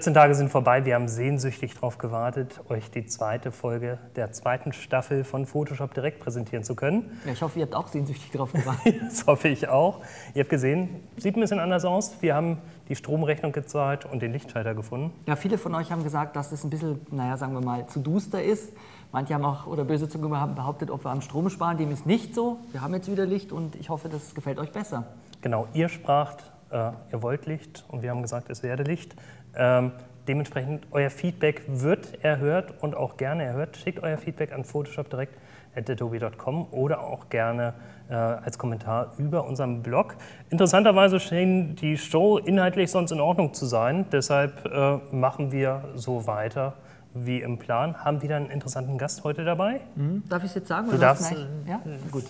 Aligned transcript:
14 0.00 0.14
Tage 0.14 0.34
sind 0.34 0.48
vorbei. 0.48 0.86
Wir 0.86 0.94
haben 0.94 1.08
sehnsüchtig 1.08 1.74
darauf 1.74 1.98
gewartet, 1.98 2.58
euch 2.70 2.90
die 2.90 3.04
zweite 3.04 3.52
Folge 3.52 3.98
der 4.16 4.32
zweiten 4.32 4.72
Staffel 4.72 5.24
von 5.24 5.44
Photoshop 5.44 5.92
direkt 5.92 6.20
präsentieren 6.20 6.64
zu 6.64 6.74
können. 6.74 7.20
Ja, 7.26 7.32
ich 7.32 7.42
hoffe, 7.42 7.58
ihr 7.58 7.66
habt 7.66 7.74
auch 7.74 7.86
sehnsüchtig 7.86 8.30
darauf 8.30 8.50
gewartet. 8.54 8.94
das 9.02 9.26
hoffe 9.26 9.48
ich 9.48 9.68
auch. 9.68 10.00
Ihr 10.32 10.40
habt 10.40 10.48
gesehen, 10.48 10.88
sieht 11.18 11.36
ein 11.36 11.42
bisschen 11.42 11.58
anders 11.58 11.84
aus. 11.84 12.14
Wir 12.22 12.34
haben 12.34 12.56
die 12.88 12.96
Stromrechnung 12.96 13.52
gezahlt 13.52 14.06
und 14.06 14.22
den 14.22 14.32
Lichtschalter 14.32 14.74
gefunden. 14.74 15.12
Ja, 15.26 15.36
viele 15.36 15.58
von 15.58 15.74
euch 15.74 15.92
haben 15.92 16.02
gesagt, 16.02 16.34
dass 16.34 16.50
es 16.50 16.64
ein 16.64 16.70
bisschen, 16.70 17.02
naja, 17.10 17.36
sagen 17.36 17.52
wir 17.52 17.60
mal, 17.60 17.86
zu 17.86 18.00
duster 18.00 18.42
ist. 18.42 18.72
Manche 19.12 19.34
haben 19.34 19.44
auch, 19.44 19.66
oder 19.66 19.84
böse 19.84 20.08
Zungen 20.08 20.34
haben 20.34 20.54
behauptet, 20.54 20.90
ob 20.90 21.04
wir 21.04 21.10
am 21.10 21.20
Strom 21.20 21.50
sparen. 21.50 21.76
Dem 21.76 21.90
ist 21.90 22.06
nicht 22.06 22.34
so. 22.34 22.56
Wir 22.72 22.80
haben 22.80 22.94
jetzt 22.94 23.12
wieder 23.12 23.26
Licht 23.26 23.52
und 23.52 23.76
ich 23.76 23.90
hoffe, 23.90 24.08
das 24.08 24.34
gefällt 24.34 24.60
euch 24.60 24.72
besser. 24.72 25.04
Genau, 25.42 25.68
ihr 25.74 25.90
spracht, 25.90 26.42
äh, 26.70 26.92
ihr 27.12 27.22
wollt 27.22 27.46
Licht 27.46 27.84
und 27.88 28.02
wir 28.02 28.10
haben 28.10 28.22
gesagt, 28.22 28.48
es 28.50 28.62
werde 28.62 28.84
Licht. 28.84 29.14
Ähm, 29.56 29.92
dementsprechend, 30.28 30.86
euer 30.90 31.10
Feedback 31.10 31.62
wird 31.66 32.22
erhört 32.24 32.74
und 32.82 32.94
auch 32.96 33.16
gerne 33.16 33.44
erhört. 33.44 33.76
Schickt 33.76 34.02
euer 34.02 34.18
Feedback 34.18 34.52
an 34.52 34.64
Photoshop 34.64 35.10
direkt 35.10 35.36
adobe.com 35.74 36.66
oder 36.72 37.04
auch 37.04 37.28
gerne 37.28 37.74
äh, 38.08 38.14
als 38.14 38.58
Kommentar 38.58 39.12
über 39.18 39.46
unseren 39.46 39.82
Blog. 39.82 40.16
Interessanterweise 40.50 41.20
schien 41.20 41.76
die 41.76 41.96
Show 41.96 42.38
inhaltlich 42.38 42.90
sonst 42.90 43.12
in 43.12 43.20
Ordnung 43.20 43.54
zu 43.54 43.66
sein. 43.66 44.06
Deshalb 44.10 44.66
äh, 44.66 44.98
machen 45.14 45.52
wir 45.52 45.84
so 45.94 46.26
weiter 46.26 46.74
wie 47.14 47.40
im 47.40 47.58
Plan. 47.58 48.04
Haben 48.04 48.22
wieder 48.22 48.36
einen 48.36 48.50
interessanten 48.50 48.98
Gast 48.98 49.24
heute 49.24 49.44
dabei. 49.44 49.80
Mhm. 49.96 50.24
Darf 50.28 50.42
ich 50.42 50.50
es 50.50 50.56
jetzt 50.56 50.68
sagen? 50.68 50.90
Du 50.90 50.98
darfst. 50.98 51.32
Ja? 51.66 51.80
Gut. 52.10 52.24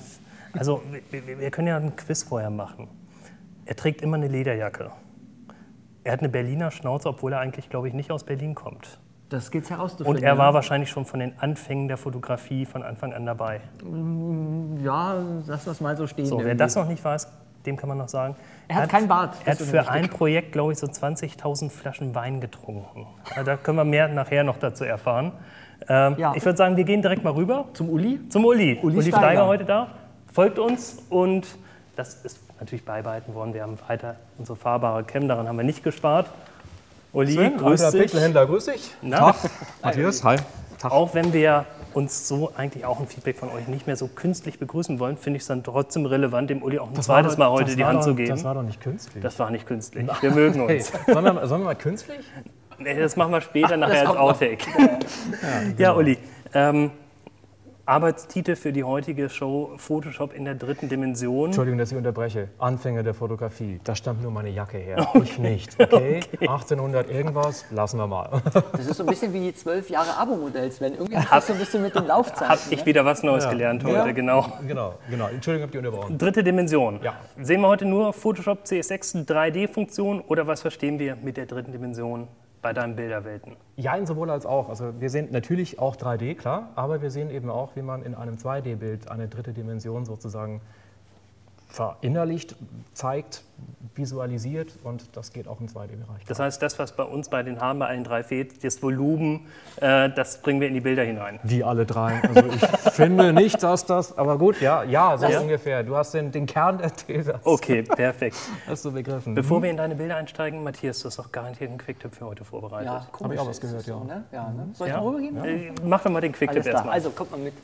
Also, 0.53 0.83
wir, 1.11 1.39
wir 1.39 1.51
können 1.51 1.69
ja 1.69 1.77
einen 1.77 1.95
Quiz 1.97 2.25
vorher 2.25 2.51
machen. 2.51 2.89
Er 3.67 3.77
trägt 3.77 4.03
immer 4.03 4.17
eine 4.17 4.29
Lederjacke. 4.29 4.91
Er 6.05 6.13
hat 6.13 6.21
eine 6.21 6.29
Berliner 6.29 6.71
Schnauze, 6.71 7.09
obwohl 7.09 7.33
er 7.33 7.41
eigentlich, 7.41 7.69
glaube 7.69 7.89
ich, 7.89 7.95
nicht 7.95 8.11
aus 8.11 8.25
Berlin 8.25 8.55
kommt. 8.55 8.99
Das 9.29 9.51
gilt 9.51 9.71
herauszufinden. 9.71 10.17
Und 10.17 10.23
er 10.23 10.39
war 10.39 10.55
wahrscheinlich 10.55 10.91
schon 10.91 11.05
von 11.05 11.21
den 11.21 11.39
Anfängen 11.39 11.87
der 11.87 11.97
Fotografie 11.97 12.67
von 12.67 12.83
Anfang 12.83 13.13
an 13.13 13.27
dabei. 13.27 13.61
Mm, 13.85 14.85
ja, 14.85 15.15
lass 15.47 15.65
das 15.65 15.81
mal 15.81 15.97
so 15.97 16.07
stehen. 16.07 16.27
So, 16.27 16.43
wer 16.43 16.57
das 16.57 16.75
noch 16.75 16.89
nicht 16.89 17.05
weiß, 17.05 17.29
dem 17.65 17.77
kann 17.77 17.89
man 17.89 17.99
noch 17.99 18.09
sagen. 18.09 18.35
Er 18.67 18.77
hat, 18.77 18.83
hat 18.85 18.91
keinen 18.91 19.09
Bart. 19.09 19.37
Er 19.45 19.53
hat 19.53 19.59
für 19.61 19.89
ein 19.89 20.09
Projekt, 20.09 20.51
glaube 20.53 20.73
ich, 20.73 20.79
so 20.79 20.87
20.000 20.89 21.71
Flaschen 21.71 22.15
Wein 22.15 22.41
getrunken. 22.41 23.07
Da 23.45 23.57
können 23.57 23.77
wir 23.77 23.85
mehr 23.85 24.09
nachher 24.09 24.43
noch 24.43 24.59
dazu 24.59 24.85
erfahren. 24.85 25.33
Ähm, 25.89 26.17
ja. 26.19 26.33
Ich 26.35 26.45
würde 26.45 26.57
sagen, 26.57 26.77
wir 26.77 26.85
gehen 26.85 27.01
direkt 27.01 27.23
mal 27.23 27.33
rüber. 27.33 27.69
Zum 27.75 27.89
Uli? 27.89 28.21
Zum 28.31 28.45
Uli. 28.45 28.81
Uli, 28.83 28.97
Uli 28.97 29.03
Steiger. 29.03 29.19
Steiger 29.19 29.47
heute 29.47 29.65
da. 29.65 29.89
Folgt 30.33 30.59
uns 30.59 31.03
und 31.09 31.47
das 31.95 32.25
ist 32.25 32.50
natürlich 32.61 32.85
beibehalten 32.85 33.35
worden. 33.35 33.55
Wir 33.55 33.63
haben 33.63 33.79
weiter 33.89 34.17
unsere 34.39 34.57
fahrbare 34.57 35.05
Cam, 35.05 35.29
daran 35.29 35.49
haben 35.49 35.57
wir 35.57 35.65
nicht 35.65 35.83
gespart. 35.83 36.27
Uli, 37.13 37.33
Sven, 37.33 37.57
grüß 37.57 37.91
dich. 37.91 38.03
Pixelhändler, 38.03 38.47
grüß 38.47 38.67
dich. 38.67 38.91
Na? 39.03 39.33
Tag, 39.33 39.51
Matthias, 39.83 40.23
hi. 40.23 40.37
Tag. 40.79 40.93
Auch 40.93 41.15
wenn 41.15 41.33
wir 41.33 41.67
uns 41.93 42.29
so 42.29 42.53
eigentlich 42.57 42.85
auch 42.85 43.01
ein 43.01 43.09
Feedback 43.09 43.37
von 43.37 43.51
euch 43.51 43.67
nicht 43.67 43.87
mehr 43.87 43.97
so 43.97 44.07
künstlich 44.07 44.59
begrüßen 44.61 45.01
wollen, 45.01 45.17
finde 45.17 45.39
ich 45.39 45.43
es 45.43 45.49
dann 45.49 45.65
trotzdem 45.65 46.07
relevant, 46.07 46.51
dem 46.51 46.63
Uli 46.63 46.79
auch 46.79 46.89
ein 46.89 46.95
das 46.95 47.07
zweites 47.07 47.37
Mal 47.37 47.51
heute 47.51 47.75
die 47.75 47.85
Hand 47.85 47.99
doch, 47.99 48.05
zu 48.05 48.15
geben. 48.15 48.31
Das 48.31 48.45
war 48.45 48.55
doch 48.55 48.63
nicht 48.63 48.81
künstlich. 48.81 49.23
Das 49.23 49.39
war 49.39 49.51
nicht 49.51 49.67
künstlich. 49.67 50.07
Wir 50.21 50.31
mögen 50.31 50.61
uns. 50.61 50.71
Hey, 50.71 51.13
sollen, 51.13 51.25
wir, 51.25 51.47
sollen 51.49 51.63
wir 51.63 51.67
mal 51.67 51.75
künstlich? 51.75 52.21
Nee, 52.79 52.99
das 52.99 53.17
machen 53.17 53.33
wir 53.33 53.41
später 53.41 53.75
Ach, 53.75 53.79
nachher 53.79 54.09
als 54.09 54.17
Outtake. 54.17 54.65
Ja, 54.79 54.85
ja, 54.85 55.61
genau. 55.63 55.75
ja, 55.79 55.93
Uli. 55.95 56.19
Ähm, 56.55 56.91
Arbeitstitel 57.91 58.55
für 58.55 58.73
die 58.73 58.85
heutige 58.85 59.29
Show 59.29 59.73
Photoshop 59.77 60.33
in 60.33 60.45
der 60.45 60.55
dritten 60.55 60.89
Dimension. 60.89 61.47
Entschuldigung, 61.47 61.77
dass 61.77 61.91
ich 61.91 61.99
unterbreche. 61.99 62.47
Anfänger 62.61 63.03
der 63.03 63.15
Fotografie. 63.15 63.81
Da 63.83 63.97
stammt 63.97 64.23
nur 64.23 64.31
meine 64.31 64.51
Jacke 64.51 64.79
her. 64.79 65.09
Okay. 65.21 65.23
Ich 65.25 65.39
nicht. 65.39 65.81
Okay? 65.81 66.21
okay? 66.37 66.49
1800 66.49 67.11
irgendwas, 67.11 67.67
lassen 67.73 67.99
wir 67.99 68.07
mal. 68.07 68.43
Das 68.73 68.87
ist 68.87 68.97
so 68.97 69.03
ein 69.03 69.09
bisschen 69.09 69.33
wie 69.33 69.53
zwölf 69.53 69.91
Jahre 69.91 70.17
Abo-Modell, 70.17 70.71
Sven. 70.71 70.95
Irgendwie 70.95 71.15
das 71.15 71.47
so 71.49 71.53
ein 71.53 71.59
bisschen 71.59 71.83
mit 71.83 71.95
dem 71.97 72.07
Laufzeit. 72.07 72.49
Habe 72.49 72.61
ich 72.71 72.87
wieder 72.87 73.05
was 73.05 73.25
Neues 73.25 73.45
ja. 73.45 73.51
gelernt 73.51 73.83
heute, 73.83 73.97
ja. 73.97 74.13
genau. 74.13 74.47
Genau, 74.67 74.95
genau. 75.11 75.27
Entschuldigung, 75.27 75.67
habt 75.67 75.75
ihr 75.75 75.81
unterbrochen. 75.81 76.17
Dritte 76.17 76.45
Dimension. 76.45 77.01
Ja. 77.03 77.15
Sehen 77.43 77.61
wir 77.61 77.69
heute 77.69 77.87
nur 77.87 78.13
Photoshop 78.13 78.65
CS6 78.65 79.27
3D-Funktion 79.27 80.21
oder 80.21 80.47
was 80.47 80.63
verstehen 80.63 81.01
wir 81.01 81.17
mit 81.17 81.37
der 81.37 81.47
dritten 81.47 81.73
Dimension? 81.73 82.29
Bei 82.63 82.73
deinen 82.73 82.97
Bilderwelten? 82.97 83.57
Ja, 83.77 84.05
sowohl 84.05 84.31
als 84.31 84.47
auch. 84.47 84.69
Also 84.69 85.01
wir 85.01 85.11
sehen 85.11 85.29
natürlich 85.31 85.79
auch 85.79 85.97
3D, 85.97 86.35
klar, 86.35 86.71
aber 86.75 87.03
wir 87.03 87.11
sehen 87.11 87.31
eben 87.31 87.51
auch, 87.51 87.77
wie 87.77 87.83
man 87.83 88.03
in 88.03 88.15
einem 88.15 88.37
2D-Bild 88.37 89.11
eine 89.11 89.29
dritte 89.29 89.53
Dimension 89.53 90.05
sozusagen 90.05 90.61
verinnerlicht, 91.71 92.57
zeigt, 92.93 93.43
visualisiert 93.95 94.79
und 94.85 95.17
das 95.17 95.33
geht 95.33 95.49
auch 95.49 95.61
im 95.61 95.67
2D-Bereich. 95.67 96.25
Das 96.27 96.39
heißt, 96.39 96.63
das, 96.63 96.79
was 96.79 96.93
bei 96.93 97.03
uns 97.03 97.29
bei 97.29 97.43
den 97.43 97.61
Haaren 97.61 97.79
bei 97.79 97.87
allen 97.87 98.05
drei 98.05 98.23
fehlt, 98.23 98.63
das 98.65 98.83
Volumen, 98.83 99.47
äh, 99.81 100.11
das 100.11 100.43
bringen 100.43 100.61
wir 100.61 100.69
in 100.69 100.75
die 100.75 100.81
Bilder 100.81 101.03
hinein. 101.03 101.41
Wie 101.43 101.65
alle 101.65 101.87
drei. 101.87 102.21
Also 102.23 102.49
ich 102.51 102.67
finde 102.93 103.33
nicht, 103.33 103.63
dass 103.63 103.87
das, 103.87 104.17
aber 104.17 104.39
gut, 104.39 104.61
ja, 104.61 104.83
ja, 104.85 105.17
so 105.19 105.27
ja? 105.27 105.41
ungefähr. 105.41 105.83
Du 105.83 105.97
hast 105.97 106.15
den, 106.15 106.31
den 106.31 106.47
Kern 106.47 106.81
erzählt. 106.81 107.35
Okay, 107.45 107.83
perfekt. 107.83 108.37
Hast 108.67 108.85
du 108.85 108.93
begriffen. 108.93 109.35
Bevor 109.35 109.59
mhm. 109.59 109.63
wir 109.65 109.71
in 109.71 109.77
deine 109.77 109.95
Bilder 109.95 110.17
einsteigen, 110.17 110.63
Matthias, 110.63 111.01
du 111.01 111.07
hast 111.07 111.19
doch 111.19 111.33
garantiert 111.33 111.71
einen 111.71 111.79
Quicktip 111.79 112.15
für 112.15 112.27
heute 112.27 112.45
vorbereitet. 112.45 112.87
Ja, 112.87 113.07
habe 113.23 113.35
ich 113.35 113.41
auch 113.41 113.49
was 113.49 113.61
gehört, 113.61 113.87
ja. 113.87 113.95
So, 113.95 114.05
ne? 114.05 114.25
ja 114.33 114.51
ne? 114.51 114.69
Soll 114.75 114.89
ich 114.89 114.95
ja? 114.95 115.01
mal 115.01 115.09
rübergehen? 115.09 115.37
Ja. 115.37 115.45
Äh, 115.45 115.73
mach 115.85 116.03
doch 116.03 116.11
mal 116.11 116.21
den 116.21 116.33
Quicktip 116.33 116.65
erstmal. 116.65 116.95
Also, 116.95 117.11
kommt 117.11 117.31
mal 117.33 117.41
mit. 117.41 117.55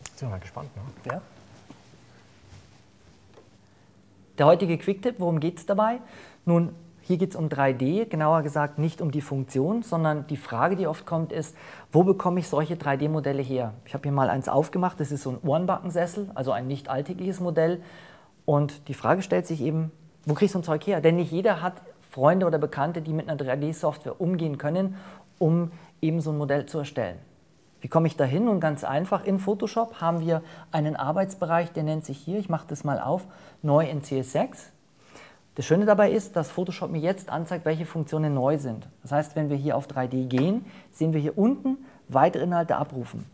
Jetzt 0.00 0.18
sind 0.20 0.28
wir 0.28 0.32
mal 0.32 0.40
gespannt, 0.40 0.70
ne? 0.76 1.12
Ja. 1.12 1.20
Der 4.38 4.44
heutige 4.44 4.76
Quicktip, 4.76 5.14
worum 5.18 5.40
geht 5.40 5.58
es 5.58 5.66
dabei? 5.66 6.00
Nun, 6.44 6.74
hier 7.00 7.16
geht 7.16 7.30
es 7.30 7.36
um 7.36 7.48
3D, 7.48 8.04
genauer 8.04 8.42
gesagt 8.42 8.78
nicht 8.78 9.00
um 9.00 9.10
die 9.10 9.22
Funktion, 9.22 9.82
sondern 9.82 10.26
die 10.26 10.36
Frage, 10.36 10.76
die 10.76 10.86
oft 10.86 11.06
kommt, 11.06 11.32
ist, 11.32 11.56
wo 11.90 12.02
bekomme 12.02 12.40
ich 12.40 12.48
solche 12.48 12.74
3D-Modelle 12.74 13.40
her? 13.40 13.72
Ich 13.86 13.94
habe 13.94 14.02
hier 14.02 14.12
mal 14.12 14.28
eins 14.28 14.48
aufgemacht, 14.48 15.00
das 15.00 15.10
ist 15.10 15.22
so 15.22 15.30
ein 15.30 15.38
Ohrenbackensessel, 15.42 16.30
also 16.34 16.52
ein 16.52 16.66
nicht 16.66 16.90
alltägliches 16.90 17.40
Modell. 17.40 17.80
Und 18.44 18.88
die 18.88 18.94
Frage 18.94 19.22
stellt 19.22 19.46
sich 19.46 19.62
eben, 19.62 19.90
wo 20.26 20.34
kriege 20.34 20.46
ich 20.46 20.52
so 20.52 20.58
ein 20.58 20.64
Zeug 20.64 20.86
her? 20.86 21.00
Denn 21.00 21.16
nicht 21.16 21.32
jeder 21.32 21.62
hat 21.62 21.80
Freunde 22.10 22.46
oder 22.46 22.58
Bekannte, 22.58 23.00
die 23.00 23.14
mit 23.14 23.28
einer 23.28 23.40
3D-Software 23.40 24.20
umgehen 24.20 24.58
können, 24.58 24.96
um 25.38 25.70
eben 26.02 26.20
so 26.20 26.30
ein 26.30 26.38
Modell 26.38 26.66
zu 26.66 26.78
erstellen. 26.78 27.18
Wie 27.86 27.88
komme 27.88 28.08
ich 28.08 28.16
da 28.16 28.24
hin? 28.24 28.48
Und 28.48 28.58
ganz 28.58 28.82
einfach, 28.82 29.24
in 29.24 29.38
Photoshop 29.38 30.00
haben 30.00 30.18
wir 30.18 30.42
einen 30.72 30.96
Arbeitsbereich, 30.96 31.70
der 31.70 31.84
nennt 31.84 32.04
sich 32.04 32.18
hier, 32.18 32.36
ich 32.36 32.48
mache 32.48 32.66
das 32.66 32.82
mal 32.82 32.98
auf, 32.98 33.28
neu 33.62 33.88
in 33.88 34.02
CS6. 34.02 34.56
Das 35.54 35.64
Schöne 35.64 35.84
dabei 35.84 36.10
ist, 36.10 36.34
dass 36.34 36.50
Photoshop 36.50 36.90
mir 36.90 36.98
jetzt 36.98 37.30
anzeigt, 37.30 37.64
welche 37.64 37.86
Funktionen 37.86 38.34
neu 38.34 38.58
sind. 38.58 38.88
Das 39.02 39.12
heißt, 39.12 39.36
wenn 39.36 39.50
wir 39.50 39.56
hier 39.56 39.76
auf 39.76 39.86
3D 39.86 40.26
gehen, 40.26 40.64
sehen 40.90 41.12
wir 41.12 41.20
hier 41.20 41.38
unten 41.38 41.78
weitere 42.08 42.42
Inhalte 42.42 42.74
abrufen. 42.74 43.24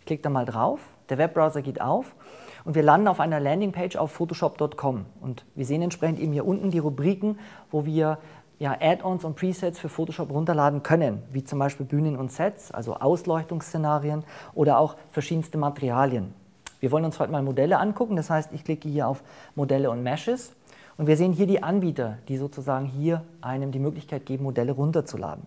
Ich 0.00 0.06
klicke 0.06 0.24
da 0.24 0.28
mal 0.28 0.44
drauf, 0.44 0.80
der 1.08 1.18
Webbrowser 1.18 1.62
geht 1.62 1.80
auf 1.80 2.16
und 2.64 2.74
wir 2.74 2.82
landen 2.82 3.06
auf 3.06 3.20
einer 3.20 3.38
Landingpage 3.38 3.94
auf 3.94 4.10
photoshop.com. 4.10 5.06
Und 5.20 5.44
wir 5.54 5.64
sehen 5.64 5.82
entsprechend 5.82 6.18
eben 6.18 6.32
hier 6.32 6.46
unten 6.46 6.72
die 6.72 6.80
Rubriken, 6.80 7.38
wo 7.70 7.86
wir 7.86 8.18
ja, 8.60 8.76
Add-ons 8.78 9.24
und 9.24 9.36
Presets 9.36 9.78
für 9.78 9.88
Photoshop 9.88 10.30
runterladen 10.30 10.82
können, 10.82 11.22
wie 11.32 11.42
zum 11.42 11.58
Beispiel 11.58 11.86
Bühnen 11.86 12.16
und 12.16 12.30
Sets, 12.30 12.70
also 12.70 12.94
Ausleuchtungsszenarien 12.94 14.22
oder 14.54 14.78
auch 14.78 14.96
verschiedenste 15.10 15.56
Materialien. 15.56 16.34
Wir 16.78 16.92
wollen 16.92 17.06
uns 17.06 17.18
heute 17.18 17.32
mal 17.32 17.42
Modelle 17.42 17.78
angucken, 17.78 18.16
das 18.16 18.28
heißt, 18.28 18.52
ich 18.52 18.62
klicke 18.62 18.88
hier 18.88 19.08
auf 19.08 19.22
Modelle 19.54 19.90
und 19.90 20.02
Meshes 20.02 20.52
und 20.98 21.06
wir 21.06 21.16
sehen 21.16 21.32
hier 21.32 21.46
die 21.46 21.62
Anbieter, 21.62 22.18
die 22.28 22.36
sozusagen 22.36 22.84
hier 22.84 23.24
einem 23.40 23.72
die 23.72 23.78
Möglichkeit 23.78 24.26
geben, 24.26 24.44
Modelle 24.44 24.72
runterzuladen. 24.72 25.46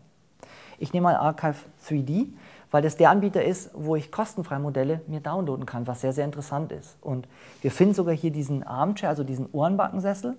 Ich 0.79 0.91
nehme 0.91 1.03
mal 1.03 1.15
Archive 1.15 1.57
3D, 1.87 2.29
weil 2.71 2.81
das 2.81 2.97
der 2.97 3.11
Anbieter 3.11 3.43
ist, 3.43 3.69
wo 3.75 3.95
ich 3.95 4.11
kostenfrei 4.11 4.57
Modelle 4.57 5.01
mir 5.05 5.19
downloaden 5.19 5.67
kann, 5.67 5.85
was 5.85 6.01
sehr, 6.01 6.13
sehr 6.13 6.25
interessant 6.25 6.71
ist. 6.71 6.97
Und 6.99 7.27
wir 7.61 7.69
finden 7.69 7.93
sogar 7.93 8.15
hier 8.15 8.31
diesen 8.31 8.63
Armchair, 8.63 9.09
also 9.09 9.23
diesen 9.23 9.47
Ohrenbackensessel. 9.51 10.35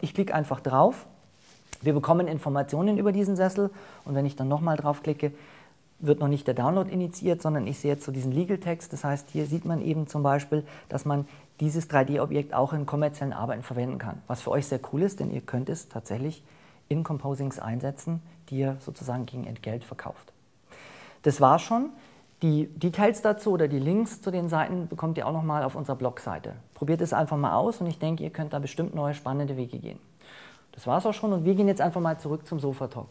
Ich 0.00 0.14
klicke 0.14 0.34
einfach 0.34 0.60
drauf 0.60 1.06
wir 1.82 1.92
bekommen 1.92 2.26
Informationen 2.26 2.98
über 2.98 3.12
diesen 3.12 3.36
Sessel 3.36 3.70
und 4.04 4.14
wenn 4.14 4.26
ich 4.26 4.36
dann 4.36 4.48
nochmal 4.48 4.76
draufklicke, 4.76 5.32
wird 6.00 6.20
noch 6.20 6.28
nicht 6.28 6.46
der 6.46 6.54
Download 6.54 6.90
initiiert, 6.90 7.42
sondern 7.42 7.66
ich 7.66 7.78
sehe 7.78 7.92
jetzt 7.92 8.04
so 8.04 8.12
diesen 8.12 8.32
Legal 8.32 8.58
Text. 8.58 8.92
Das 8.92 9.04
heißt, 9.04 9.30
hier 9.30 9.46
sieht 9.46 9.64
man 9.64 9.82
eben 9.82 10.06
zum 10.06 10.22
Beispiel, 10.22 10.64
dass 10.88 11.04
man 11.04 11.26
dieses 11.60 11.90
3D-Objekt 11.90 12.54
auch 12.54 12.72
in 12.72 12.86
kommerziellen 12.86 13.32
Arbeiten 13.32 13.62
verwenden 13.62 13.98
kann. 13.98 14.22
Was 14.28 14.40
für 14.40 14.50
euch 14.50 14.66
sehr 14.66 14.80
cool 14.92 15.02
ist, 15.02 15.18
denn 15.18 15.32
ihr 15.32 15.40
könnt 15.40 15.68
es 15.68 15.88
tatsächlich 15.88 16.44
in 16.88 17.02
Composings 17.02 17.58
einsetzen, 17.58 18.22
die 18.48 18.58
ihr 18.58 18.76
sozusagen 18.80 19.26
gegen 19.26 19.44
Entgelt 19.44 19.84
verkauft. 19.84 20.32
Das 21.22 21.40
war 21.40 21.58
schon. 21.58 21.90
Die 22.40 22.68
Details 22.68 23.20
dazu 23.20 23.50
oder 23.50 23.66
die 23.66 23.80
Links 23.80 24.20
zu 24.20 24.30
den 24.30 24.48
Seiten 24.48 24.86
bekommt 24.86 25.18
ihr 25.18 25.26
auch 25.26 25.32
nochmal 25.32 25.64
auf 25.64 25.74
unserer 25.74 25.96
Blogseite. 25.96 26.54
Probiert 26.74 27.00
es 27.00 27.12
einfach 27.12 27.36
mal 27.36 27.54
aus 27.54 27.80
und 27.80 27.88
ich 27.88 27.98
denke, 27.98 28.22
ihr 28.22 28.30
könnt 28.30 28.52
da 28.52 28.60
bestimmt 28.60 28.94
neue 28.94 29.14
spannende 29.14 29.56
Wege 29.56 29.78
gehen. 29.78 29.98
Das 30.78 30.86
war 30.86 30.98
es 30.98 31.06
auch 31.06 31.12
schon 31.12 31.32
und 31.32 31.44
wir 31.44 31.56
gehen 31.56 31.66
jetzt 31.66 31.80
einfach 31.80 32.00
mal 32.00 32.16
zurück 32.20 32.46
zum 32.46 32.60
Sofa-Talk. 32.60 33.08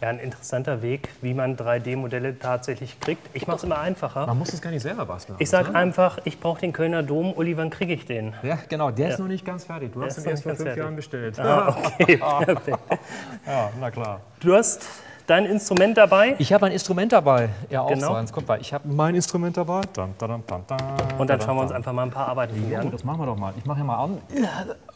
Ja, 0.00 0.10
ein 0.10 0.20
interessanter 0.20 0.80
Weg, 0.80 1.08
wie 1.22 1.34
man 1.34 1.56
3D-Modelle 1.56 2.38
tatsächlich 2.38 3.00
kriegt. 3.00 3.28
Ich 3.32 3.48
mache 3.48 3.56
es 3.56 3.64
immer 3.64 3.80
einfacher. 3.80 4.28
Man 4.28 4.38
muss 4.38 4.52
es 4.52 4.62
gar 4.62 4.70
nicht 4.70 4.82
selber 4.82 5.06
basteln. 5.06 5.34
Ich 5.40 5.50
sage 5.50 5.74
einfach, 5.74 6.18
ich 6.24 6.38
brauche 6.38 6.60
den 6.60 6.72
Kölner 6.72 7.02
Dom. 7.02 7.32
Uli, 7.32 7.56
wann 7.56 7.70
kriege 7.70 7.94
ich 7.94 8.06
den? 8.06 8.32
Ja, 8.44 8.60
genau, 8.68 8.92
der 8.92 9.08
ist 9.08 9.14
Ja. 9.18 9.22
noch 9.24 9.28
nicht 9.28 9.44
ganz 9.44 9.64
fertig. 9.64 9.92
Du 9.92 10.04
hast 10.04 10.18
ist 10.18 10.24
ihn 10.24 10.30
erst 10.30 10.44
vor 10.44 10.52
fünf 10.54 10.66
fertig. 10.68 10.84
Jahren 10.84 10.94
bestellt. 10.94 11.40
Ah, 11.40 11.76
okay, 11.98 12.16
perfekt. 12.44 12.78
Ja, 13.44 13.70
na 13.80 13.90
klar. 13.90 14.20
Du 14.38 14.54
hast 14.54 14.86
dein 15.26 15.46
Instrument 15.46 15.96
dabei 15.96 16.34
Ich 16.38 16.52
habe 16.52 16.66
ein 16.66 16.72
Instrument 16.72 17.12
dabei. 17.12 17.48
Ja, 17.70 17.82
auch 17.82 17.88
Genau. 17.88 18.08
so 18.08 18.14
eins. 18.14 18.32
Kommt 18.32 18.48
mal, 18.48 18.60
ich 18.60 18.72
habe 18.72 18.88
mein 18.88 19.14
Instrument 19.14 19.56
dabei. 19.56 19.80
Dun, 19.92 20.14
dun, 20.18 20.28
dun, 20.28 20.42
dun, 20.46 20.62
dun, 20.66 20.78
und 21.18 21.28
dann 21.30 21.40
schauen 21.40 21.56
wir 21.56 21.62
uns 21.62 21.72
einfach 21.72 21.92
mal 21.92 22.02
ein 22.04 22.10
paar 22.10 22.28
Arbeiten 22.28 22.70
Ja, 22.70 22.80
an. 22.80 22.90
das 22.90 23.04
machen 23.04 23.20
wir 23.20 23.26
doch 23.26 23.36
mal. 23.36 23.52
Ich 23.58 23.64
mache 23.64 23.76
hier 23.78 23.84
mal 23.84 24.02
an. 24.04 24.18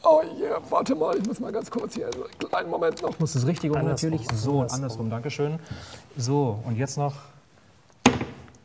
Oh 0.02 0.20
yeah, 0.40 0.58
warte 0.70 0.94
mal, 0.94 1.16
ich 1.16 1.26
muss 1.26 1.40
mal 1.40 1.52
ganz 1.52 1.70
kurz 1.70 1.94
hier, 1.94 2.06
also 2.06 2.24
einen 2.24 2.38
kleinen 2.50 2.70
Moment 2.70 3.02
noch. 3.02 3.10
Ich 3.10 3.18
muss 3.20 3.32
das 3.34 3.46
richtig 3.46 3.70
um 3.70 3.84
natürlich. 3.84 4.22
So, 4.32 4.60
andersrum. 4.60 4.74
andersrum, 4.74 5.10
Dankeschön. 5.10 5.58
So, 6.16 6.58
und 6.64 6.76
jetzt 6.76 6.96
noch, 6.96 7.14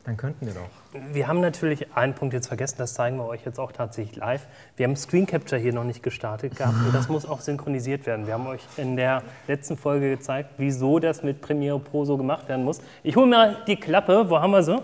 dann 0.05 0.15
könnten 0.17 0.45
wir 0.45 0.53
doch. 0.53 0.69
Wir 1.11 1.27
haben 1.27 1.41
natürlich 1.41 1.93
einen 1.95 2.13
Punkt 2.13 2.33
jetzt 2.33 2.47
vergessen, 2.47 2.75
das 2.77 2.93
zeigen 2.93 3.17
wir 3.17 3.25
euch 3.25 3.45
jetzt 3.45 3.59
auch 3.59 3.71
tatsächlich 3.71 4.15
live. 4.15 4.47
Wir 4.77 4.87
haben 4.87 4.95
Screen 4.95 5.25
Capture 5.25 5.59
hier 5.59 5.73
noch 5.73 5.83
nicht 5.83 6.03
gestartet 6.03 6.55
gehabt 6.55 6.75
und 6.85 6.93
das 6.93 7.09
muss 7.09 7.25
auch 7.25 7.41
synchronisiert 7.41 8.05
werden. 8.05 8.27
Wir 8.27 8.35
haben 8.35 8.47
euch 8.47 8.61
in 8.77 8.95
der 8.95 9.23
letzten 9.47 9.77
Folge 9.77 10.09
gezeigt, 10.09 10.51
wieso 10.57 10.99
das 10.99 11.23
mit 11.23 11.41
Premiere 11.41 11.79
Pro 11.79 12.05
so 12.05 12.17
gemacht 12.17 12.47
werden 12.47 12.63
muss. 12.63 12.81
Ich 13.03 13.15
hole 13.15 13.27
mal 13.27 13.57
die 13.67 13.75
Klappe, 13.75 14.29
wo 14.29 14.39
haben 14.39 14.51
wir 14.51 14.63
sie? 14.63 14.81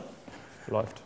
Läuft. 0.67 1.01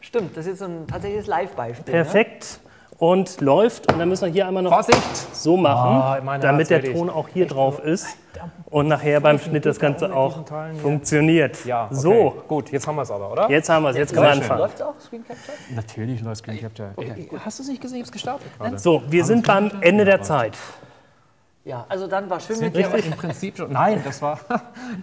Stimmt, 0.00 0.36
das 0.36 0.46
ist 0.46 0.58
so 0.58 0.66
ein 0.66 0.86
tatsächliches 0.86 1.26
Live-Beispiel. 1.26 1.92
Perfekt 1.92 2.60
und 3.02 3.40
läuft 3.40 3.92
und 3.92 3.98
dann 3.98 4.08
müssen 4.08 4.26
wir 4.26 4.32
hier 4.32 4.46
einmal 4.46 4.62
noch 4.62 4.70
Vorsicht! 4.70 5.02
so 5.32 5.56
machen, 5.56 5.90
Ah, 5.90 6.20
meine 6.22 6.40
damit 6.40 6.70
der 6.70 6.84
Ton 6.84 7.10
auch 7.10 7.26
hier 7.26 7.48
drauf 7.48 7.80
ist 7.80 8.06
und 8.70 8.86
nachher 8.86 9.18
beim 9.20 9.40
Schnitt 9.40 9.66
das 9.66 9.80
Ganze 9.80 10.14
auch 10.14 10.44
funktioniert. 10.80 11.64
Ja, 11.64 11.86
okay. 11.86 11.94
So, 11.96 12.34
Gut, 12.46 12.70
jetzt 12.70 12.86
haben 12.86 12.94
wir 12.94 13.02
es 13.02 13.10
aber, 13.10 13.32
oder? 13.32 13.50
jetzt 13.50 13.68
haben 13.68 13.82
wir 13.82 13.90
es, 13.90 13.96
jetzt 13.96 14.14
können 14.14 14.26
wir 14.26 14.30
anfangen. 14.30 14.60
Läuft 14.60 14.76
es 14.76 14.82
auch, 14.82 14.94
Screen 15.00 15.24
Capture? 15.26 15.56
Natürlich 15.74 16.20
läuft 16.22 16.36
Screen 16.36 16.60
Capture. 16.60 16.90
Ey, 16.96 17.28
Hast 17.44 17.58
du 17.58 17.64
es 17.64 17.68
nicht 17.70 17.82
gesehen? 17.82 17.96
Ich 17.96 18.02
habe 18.02 18.06
es 18.06 18.12
gestartet. 18.12 18.80
So, 18.80 19.02
wir 19.08 19.24
sind 19.24 19.44
beim 19.48 19.72
Ende 19.80 20.04
der 20.04 20.22
Zeit. 20.22 20.56
Ja, 21.64 21.86
also 21.88 22.08
dann 22.08 22.28
war 22.28 22.40
schön 22.40 22.58
mit 22.58 22.74
dir. 22.74 22.92
im 22.92 23.12
Prinzip 23.12 23.56
schon. 23.56 23.72
Nein, 23.72 24.00
das 24.04 24.20
war. 24.20 24.40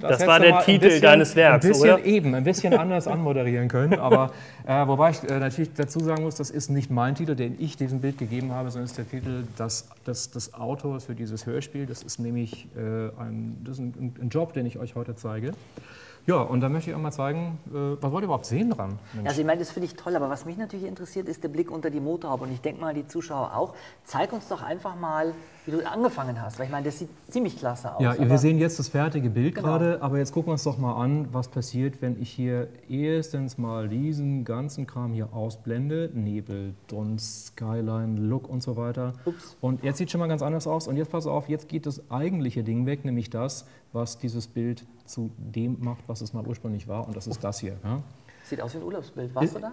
Das, 0.01 0.19
Das 0.19 0.27
war 0.27 0.39
der 0.39 0.59
Titel 0.59 0.85
bisschen, 0.85 1.01
deines 1.01 1.35
Werks, 1.35 1.65
Ein 1.65 1.71
bisschen 1.71 1.94
oder? 1.94 2.06
eben, 2.06 2.35
ein 2.35 2.44
bisschen 2.44 2.73
anders 2.73 3.07
anmoderieren 3.07 3.67
können. 3.69 3.97
Aber 4.00 4.31
äh, 4.67 4.85
wobei 4.88 5.11
ich 5.11 5.23
äh, 5.23 5.39
natürlich 5.39 5.73
dazu 5.73 6.00
sagen 6.00 6.23
muss, 6.23 6.35
das 6.35 6.51
ist 6.51 6.69
nicht 6.69 6.91
mein 6.91 7.15
Titel, 7.15 7.35
den 7.35 7.56
ich 7.59 7.75
diesem 7.75 8.01
Bild 8.01 8.17
gegeben 8.17 8.51
habe, 8.51 8.69
sondern 8.69 8.85
es 8.85 8.91
ist 8.91 8.97
der 8.97 9.09
Titel 9.09 9.45
des, 9.57 9.88
des, 10.06 10.31
des 10.31 10.53
Autors 10.53 11.06
für 11.06 11.15
dieses 11.15 11.45
Hörspiel. 11.45 11.85
Das 11.85 12.03
ist 12.03 12.19
nämlich 12.19 12.67
äh, 12.75 12.79
ein, 13.19 13.57
das 13.63 13.73
ist 13.73 13.79
ein, 13.79 14.15
ein 14.21 14.29
Job, 14.29 14.53
den 14.53 14.65
ich 14.65 14.77
euch 14.77 14.95
heute 14.95 15.15
zeige. 15.15 15.53
Ja, 16.27 16.42
und 16.42 16.62
da 16.62 16.69
möchte 16.69 16.92
ich 16.92 16.95
auch 16.95 17.01
mal 17.01 17.12
zeigen, 17.12 17.57
äh, 17.69 18.01
was 18.01 18.12
wollt 18.12 18.24
ihr 18.24 18.25
überhaupt 18.25 18.45
sehen 18.45 18.69
dran? 18.69 19.00
Mensch. 19.13 19.27
Also 19.30 19.42
ich 19.42 19.48
meine, 19.48 19.60
das 19.60 19.71
finde 19.71 19.88
ich 19.88 19.95
toll, 19.95 20.16
aber 20.16 20.30
was 20.30 20.45
mich 20.45 20.57
natürlich 20.57 20.86
interessiert, 20.86 21.27
ist 21.27 21.44
der 21.44 21.50
Blick 21.50 21.71
unter 21.71 21.89
die 21.89 22.00
Motorhaube 22.00 22.44
und 22.45 22.51
ich 22.51 22.62
denke 22.62 22.81
mal, 22.81 22.94
die 22.94 23.07
Zuschauer 23.07 23.56
auch. 23.56 23.74
Zeig 24.04 24.31
uns 24.33 24.48
doch 24.48 24.62
einfach 24.62 24.95
mal, 24.95 25.33
wie 25.66 25.71
du 25.71 25.88
angefangen 25.92 26.42
hast, 26.42 26.57
weil 26.60 26.66
ich 26.68 26.71
meine, 26.71 26.86
das 26.86 27.00
sieht 27.00 27.10
ziemlich 27.30 27.57
klasse 27.57 27.95
aus. 27.95 28.01
Ja, 28.01 28.16
wir 28.18 28.38
sehen 28.38 28.57
jetzt 28.60 28.80
das 28.80 28.88
fertige 28.89 29.30
Bild 29.30 29.56
Genau. 29.56 29.68
gerade, 29.68 30.01
aber 30.01 30.18
jetzt 30.18 30.31
gucken 30.31 30.50
wir 30.50 30.54
uns 30.54 30.63
doch 30.63 30.77
mal 30.77 30.94
an, 31.01 31.27
was 31.31 31.48
passiert, 31.48 32.01
wenn 32.01 32.21
ich 32.21 32.30
hier 32.30 32.68
erstens 32.89 33.57
mal 33.57 33.88
diesen 33.89 34.45
ganzen 34.45 34.86
Kram 34.88 35.13
hier 35.13 35.33
ausblende. 35.33 36.10
Nebel, 36.13 36.74
Dunst, 36.88 37.48
Skyline, 37.48 38.19
Look 38.19 38.48
und 38.50 38.62
so 38.63 38.77
weiter. 38.77 39.13
Ups. 39.25 39.57
Und 39.62 39.83
jetzt 39.83 39.98
sieht 39.98 40.12
schon 40.12 40.19
mal 40.19 40.27
ganz 40.27 40.42
anders 40.42 40.68
aus. 40.68 40.88
Und 40.88 40.98
jetzt 40.98 41.12
pass 41.12 41.27
auf, 41.27 41.50
jetzt 41.50 41.68
geht 41.69 41.86
das 41.86 42.01
eigentliche 42.12 42.63
Ding 42.63 42.86
weg, 42.86 43.06
nämlich 43.06 43.30
das, 43.30 43.66
was 43.91 44.18
dieses 44.18 44.47
Bild 44.47 44.86
zu 45.06 45.31
dem 45.38 45.77
macht, 45.80 46.07
was 46.07 46.21
es 46.21 46.33
mal 46.33 46.45
ursprünglich 46.45 46.88
war. 46.88 47.07
Und 47.07 47.15
das 47.15 47.27
ist 47.27 47.44
das 47.44 47.59
hier. 47.59 47.77
Ja? 47.83 48.03
Sieht 48.50 48.62
aus 48.62 48.74
wie 48.74 48.80
ein 48.80 48.83
Urlaubsbild. 48.83 49.36
Warst 49.36 49.56
du 49.56 49.59
da? 49.59 49.71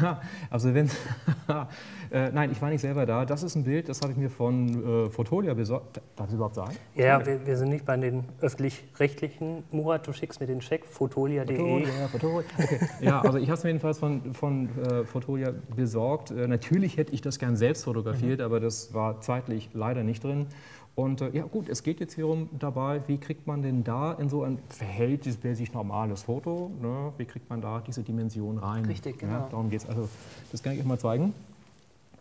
Also 0.50 0.72
wenn, 0.72 0.86
äh, 2.10 2.30
nein, 2.30 2.50
ich 2.50 2.62
war 2.62 2.70
nicht 2.70 2.80
selber 2.80 3.04
da. 3.04 3.26
Das 3.26 3.42
ist 3.42 3.56
ein 3.56 3.64
Bild, 3.64 3.90
das 3.90 4.00
habe 4.00 4.12
ich 4.12 4.16
mir 4.16 4.30
von 4.30 5.06
äh, 5.06 5.10
Fotolia 5.10 5.52
besorgt. 5.52 6.00
Darf 6.14 6.28
ich 6.28 6.34
überhaupt 6.34 6.54
sagen? 6.54 6.74
Ja, 6.94 7.24
wir, 7.26 7.46
wir 7.46 7.56
sind 7.58 7.68
nicht 7.68 7.84
bei 7.84 7.96
den 7.98 8.24
öffentlich-rechtlichen. 8.40 9.64
Murat, 9.70 10.06
du 10.06 10.14
schickst 10.14 10.40
mir 10.40 10.46
den 10.46 10.60
Check, 10.60 10.86
fotolia.de. 10.86 11.56
Fotolia, 11.56 12.08
Fotolia. 12.08 12.44
Okay. 12.58 12.80
Ja, 13.02 13.20
also 13.20 13.36
ich 13.36 13.48
habe 13.48 13.58
es 13.58 13.64
mir 13.64 13.70
jedenfalls 13.70 13.98
von, 13.98 14.32
von 14.32 14.68
äh, 14.78 15.04
Fotolia 15.04 15.52
besorgt. 15.74 16.30
Äh, 16.30 16.48
natürlich 16.48 16.96
hätte 16.96 17.12
ich 17.12 17.20
das 17.20 17.38
gern 17.38 17.56
selbst 17.56 17.84
fotografiert, 17.84 18.40
aber 18.40 18.60
das 18.60 18.94
war 18.94 19.20
zeitlich 19.20 19.68
leider 19.74 20.04
nicht 20.04 20.24
drin. 20.24 20.46
Und 20.96 21.20
äh, 21.20 21.30
ja 21.34 21.44
gut, 21.44 21.68
es 21.68 21.82
geht 21.82 22.00
jetzt 22.00 22.14
hierum 22.14 22.48
dabei, 22.58 23.02
wie 23.06 23.18
kriegt 23.18 23.46
man 23.46 23.60
denn 23.60 23.84
da 23.84 24.14
in 24.14 24.30
so 24.30 24.42
ein 24.42 24.58
verhältnismäßig 24.70 25.74
normales 25.74 26.22
Foto, 26.22 26.70
ne, 26.80 27.12
wie 27.18 27.26
kriegt 27.26 27.50
man 27.50 27.60
da 27.60 27.82
diese 27.86 28.02
Dimension 28.02 28.56
rein? 28.56 28.86
Richtig, 28.86 29.20
Ja, 29.20 29.28
genau. 29.28 29.48
darum 29.50 29.68
geht 29.70 29.82
es. 29.82 29.88
Also 29.88 30.08
das 30.50 30.62
kann 30.62 30.72
ich 30.72 30.80
euch 30.80 30.86
mal 30.86 30.98
zeigen. 30.98 31.34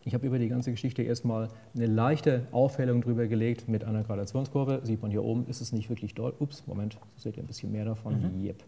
Ich 0.03 0.13
habe 0.13 0.27
über 0.27 0.37
die 0.37 0.49
ganze 0.49 0.71
Geschichte 0.71 1.01
erstmal 1.01 1.49
eine 1.73 1.87
leichte 1.87 2.47
Aufhellung 2.51 3.01
drüber 3.01 3.25
gelegt 3.27 3.67
mit 3.69 3.85
einer 3.85 4.03
Gradationskurve. 4.03 4.81
Sieht 4.83 5.01
man 5.01 5.09
hier 5.09 5.23
oben, 5.23 5.47
ist 5.47 5.61
es 5.61 5.71
nicht 5.71 5.89
wirklich 5.89 6.13
doll. 6.13 6.33
Ups, 6.37 6.67
Moment, 6.67 6.97
seht 7.17 7.37
ihr 7.37 7.43
ein 7.43 7.47
bisschen 7.47 7.71
mehr 7.71 7.85
davon. 7.85 8.13
Yep. 8.43 8.61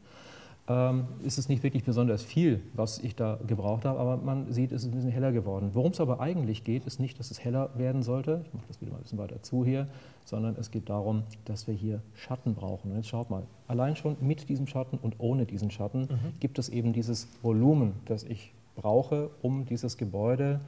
Ähm, 0.69 1.05
ist 1.23 1.37
es 1.37 1.47
nicht 1.47 1.63
wirklich 1.63 1.85
besonders 1.85 2.23
viel, 2.23 2.61
was 2.73 2.99
ich 2.99 3.15
da 3.15 3.39
gebraucht 3.47 3.85
habe, 3.85 3.99
aber 3.99 4.17
man 4.17 4.51
sieht, 4.51 4.73
es 4.73 4.83
ist 4.83 4.89
ein 4.89 4.91
bisschen 4.91 5.11
heller 5.11 5.31
geworden. 5.31 5.69
Worum 5.73 5.93
es 5.93 6.01
aber 6.01 6.19
eigentlich 6.19 6.65
geht, 6.65 6.85
ist 6.85 6.99
nicht, 6.99 7.17
dass 7.19 7.31
es 7.31 7.41
heller 7.41 7.69
werden 7.75 8.03
sollte. 8.03 8.41
Ich 8.45 8.53
mache 8.53 8.65
das 8.67 8.81
wieder 8.81 8.91
mal 8.91 8.97
ein 8.97 9.03
bisschen 9.03 9.17
weiter 9.17 9.41
zu 9.41 9.63
hier, 9.63 9.87
sondern 10.25 10.57
es 10.59 10.69
geht 10.69 10.89
darum, 10.89 11.23
dass 11.45 11.67
wir 11.67 11.73
hier 11.73 12.01
Schatten 12.15 12.53
brauchen. 12.53 12.91
Und 12.91 12.97
jetzt 12.97 13.07
schaut 13.07 13.29
mal, 13.29 13.43
allein 13.69 13.95
schon 13.95 14.17
mit 14.19 14.49
diesem 14.49 14.67
Schatten 14.67 14.97
und 14.97 15.15
ohne 15.19 15.45
diesen 15.45 15.71
Schatten 15.71 16.09
gibt 16.41 16.59
es 16.59 16.67
eben 16.67 16.91
dieses 16.91 17.29
Volumen, 17.41 17.93
das 18.03 18.23
ich 18.23 18.53
brauche, 18.75 19.29
um 19.41 19.65
dieses 19.65 19.95
Gebäude 19.95 20.59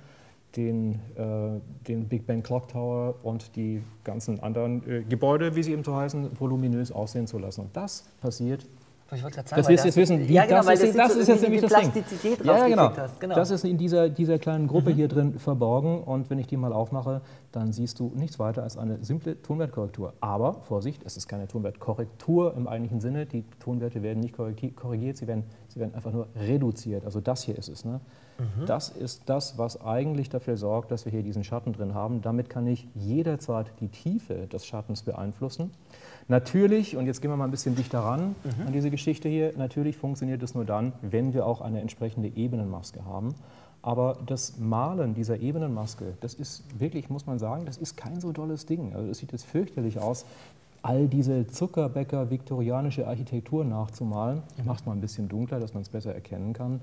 den, 0.56 0.96
äh, 1.16 1.60
den 1.88 2.08
Big 2.08 2.26
Ben 2.26 2.42
Clock 2.42 2.70
Tower 2.70 3.16
und 3.24 3.56
die 3.56 3.82
ganzen 4.04 4.40
anderen 4.40 4.88
äh, 4.90 5.04
Gebäude, 5.04 5.56
wie 5.56 5.64
sie 5.64 5.74
eben 5.74 5.84
so 5.84 5.96
heißen, 5.96 6.40
voluminös 6.40 6.92
aussehen 6.92 7.28
zu 7.28 7.38
lassen. 7.38 7.62
Und 7.62 7.76
das 7.76 8.06
passiert. 8.22 8.66
Ich 9.12 9.24
wollte 9.24 9.38
sagen, 9.38 9.48
Das 9.50 9.66
weil 9.66 9.74
wirst 9.74 9.84
du 9.84 9.88
jetzt 9.88 9.98
wissen, 9.98 10.28
wie 10.28 10.34
ja, 10.34 10.46
genau, 10.46 10.64
das 10.64 10.82
ist, 10.82 10.98
das, 10.98 11.16
ist 11.16 11.28
jetzt 11.28 11.42
nämlich 11.42 11.62
das 11.62 11.92
Ding. 11.92 12.38
Ja, 12.44 12.68
genau. 12.68 12.96
hast. 12.96 13.20
genau. 13.20 13.36
Das 13.36 13.50
ist 13.50 13.66
in 13.66 13.78
dieser, 13.78 14.10
dieser 14.10 14.38
kleinen 14.38 14.68
Gruppe 14.68 14.92
hier 14.92 15.08
drin 15.08 15.40
verborgen 15.40 16.04
und 16.04 16.30
wenn 16.30 16.38
ich 16.38 16.48
die 16.48 16.58
mal 16.58 16.74
aufmache, 16.74 17.22
dann 17.52 17.72
siehst 17.72 18.00
du 18.00 18.12
nichts 18.16 18.38
weiter 18.38 18.64
als 18.64 18.78
eine 18.78 19.04
simple 19.04 19.42
Tonwertkorrektur. 19.42 20.14
Aber 20.20 20.54
Vorsicht, 20.62 21.02
es 21.06 21.18
ist 21.18 21.28
keine 21.28 21.48
Tonwertkorrektur 21.48 22.56
im 22.56 22.68
eigentlichen 22.68 23.00
Sinne. 23.00 23.26
Die 23.26 23.44
Tonwerte 23.60 24.04
werden 24.04 24.20
nicht 24.20 24.36
korrigiert, 24.36 25.18
sie 25.18 25.28
werden, 25.28 25.46
sie 25.70 25.80
werden 25.80 25.96
einfach 25.96 26.12
nur 26.12 26.28
reduziert. 26.36 27.06
Also 27.06 27.20
das 27.20 27.44
hier 27.44 27.58
ist 27.58 27.70
es. 27.70 27.86
Ne? 27.86 28.00
Das 28.66 28.90
ist 28.90 29.24
das, 29.28 29.58
was 29.58 29.82
eigentlich 29.82 30.30
dafür 30.30 30.58
sorgt, 30.58 30.92
dass 30.92 31.06
wir 31.06 31.12
hier 31.12 31.24
diesen 31.24 31.44
Schatten 31.44 31.74
drin 31.74 31.94
haben. 31.94 32.22
Damit 32.22 32.50
kann 32.50 32.68
ich 32.68 32.88
jederzeit 32.96 33.72
die 33.80 33.90
Tiefe 33.90 34.48
des 34.48 34.66
Schattens 34.66 35.04
beeinflussen. 35.04 35.72
Natürlich, 36.28 36.96
und 36.96 37.06
jetzt 37.06 37.22
gehen 37.22 37.32
wir 37.32 37.38
mal 37.38 37.46
ein 37.46 37.52
bisschen 37.52 37.76
dichter 37.76 38.00
ran 38.00 38.36
an 38.66 38.72
diese 38.72 38.92
Geschichte 38.92 39.28
hier, 39.28 39.54
natürlich 39.58 39.98
funktioniert 39.98 40.44
es 40.44 40.54
nur 40.54 40.66
dann, 40.66 40.94
wenn 41.02 41.34
wir 41.34 41.46
auch 41.46 41.62
eine 41.62 41.82
entsprechende 41.82 42.30
Ebenenmaske 42.30 43.04
haben. 43.06 43.34
Aber 43.82 44.18
das 44.26 44.58
Malen 44.58 45.14
dieser 45.14 45.40
Ebenenmaske, 45.40 46.14
das 46.20 46.34
ist 46.34 46.64
wirklich, 46.80 47.10
muss 47.10 47.26
man 47.26 47.40
sagen, 47.40 47.66
das 47.66 47.78
ist 47.78 47.96
kein 47.96 48.20
so 48.20 48.32
dolles 48.32 48.66
Ding. 48.66 48.94
Also 48.94 49.10
es 49.10 49.20
sieht 49.20 49.32
jetzt 49.32 49.46
fürchterlich 49.46 50.00
aus, 50.00 50.26
all 50.82 51.08
diese 51.08 51.48
Zuckerbäcker 51.48 52.30
viktorianische 52.30 53.08
Architektur 53.08 53.66
nachzumalen. 53.66 54.44
Ich 54.58 54.66
mache 54.66 54.80
es 54.80 54.86
mal 54.86 54.94
ein 54.94 55.02
bisschen 55.02 55.28
dunkler, 55.28 55.60
dass 55.60 55.74
man 55.74 55.82
es 55.82 55.90
besser 55.90 56.14
erkennen 56.14 56.54
kann. 56.54 56.82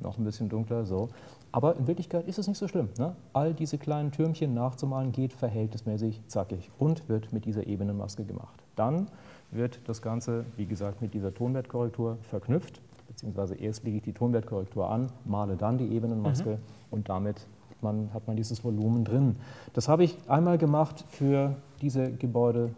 Noch 0.00 0.18
ein 0.18 0.24
bisschen 0.24 0.48
dunkler, 0.48 0.84
so. 0.84 1.08
Aber 1.50 1.76
in 1.76 1.86
Wirklichkeit 1.86 2.28
ist 2.28 2.38
es 2.38 2.46
nicht 2.46 2.58
so 2.58 2.68
schlimm. 2.68 2.88
Ne? 2.98 3.14
All 3.32 3.54
diese 3.54 3.78
kleinen 3.78 4.12
Türmchen 4.12 4.52
nachzumalen 4.54 5.12
geht 5.12 5.32
verhältnismäßig 5.32 6.20
zackig 6.26 6.70
und 6.78 7.08
wird 7.08 7.32
mit 7.32 7.46
dieser 7.46 7.66
Ebenenmaske 7.66 8.24
gemacht. 8.24 8.62
Dann 8.76 9.06
wird 9.50 9.80
das 9.86 10.02
Ganze, 10.02 10.44
wie 10.56 10.66
gesagt, 10.66 11.00
mit 11.00 11.14
dieser 11.14 11.32
Tonwertkorrektur 11.32 12.18
verknüpft, 12.22 12.80
beziehungsweise 13.08 13.54
erst 13.54 13.84
lege 13.84 13.96
ich 13.96 14.02
die 14.02 14.12
Tonwertkorrektur 14.12 14.90
an, 14.90 15.10
male 15.24 15.56
dann 15.56 15.78
die 15.78 15.88
Ebenenmaske 15.88 16.58
und 16.90 17.08
damit 17.08 17.46
man, 17.80 18.10
hat 18.12 18.26
man 18.26 18.36
dieses 18.36 18.62
Volumen 18.62 19.04
drin. 19.04 19.36
Das 19.72 19.88
habe 19.88 20.04
ich 20.04 20.18
einmal 20.28 20.58
gemacht 20.58 21.04
für 21.08 21.56
diese 21.80 22.12
Gebäude, 22.12 22.70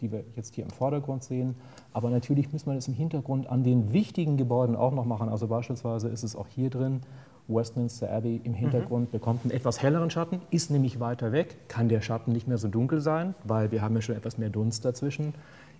die 0.00 0.12
wir 0.12 0.24
jetzt 0.36 0.54
hier 0.54 0.64
im 0.64 0.70
Vordergrund 0.70 1.22
sehen. 1.22 1.54
Aber 1.92 2.10
natürlich 2.10 2.52
muss 2.52 2.66
man 2.66 2.76
es 2.76 2.88
im 2.88 2.94
Hintergrund 2.94 3.48
an 3.48 3.64
den 3.64 3.92
wichtigen 3.92 4.36
Gebäuden 4.36 4.76
auch 4.76 4.92
noch 4.92 5.04
machen. 5.04 5.28
Also 5.28 5.46
beispielsweise 5.48 6.08
ist 6.08 6.22
es 6.22 6.36
auch 6.36 6.46
hier 6.48 6.70
drin, 6.70 7.00
Westminster 7.48 8.12
Abbey 8.12 8.40
im 8.44 8.52
Hintergrund 8.52 9.10
bekommt 9.10 9.42
einen 9.42 9.52
etwas 9.52 9.82
helleren 9.82 10.10
Schatten, 10.10 10.42
ist 10.50 10.70
nämlich 10.70 11.00
weiter 11.00 11.32
weg, 11.32 11.56
kann 11.68 11.88
der 11.88 12.02
Schatten 12.02 12.32
nicht 12.32 12.46
mehr 12.46 12.58
so 12.58 12.68
dunkel 12.68 13.00
sein, 13.00 13.34
weil 13.44 13.70
wir 13.70 13.80
haben 13.80 13.94
ja 13.94 14.02
schon 14.02 14.16
etwas 14.16 14.36
mehr 14.36 14.50
Dunst 14.50 14.84
dazwischen. 14.84 15.32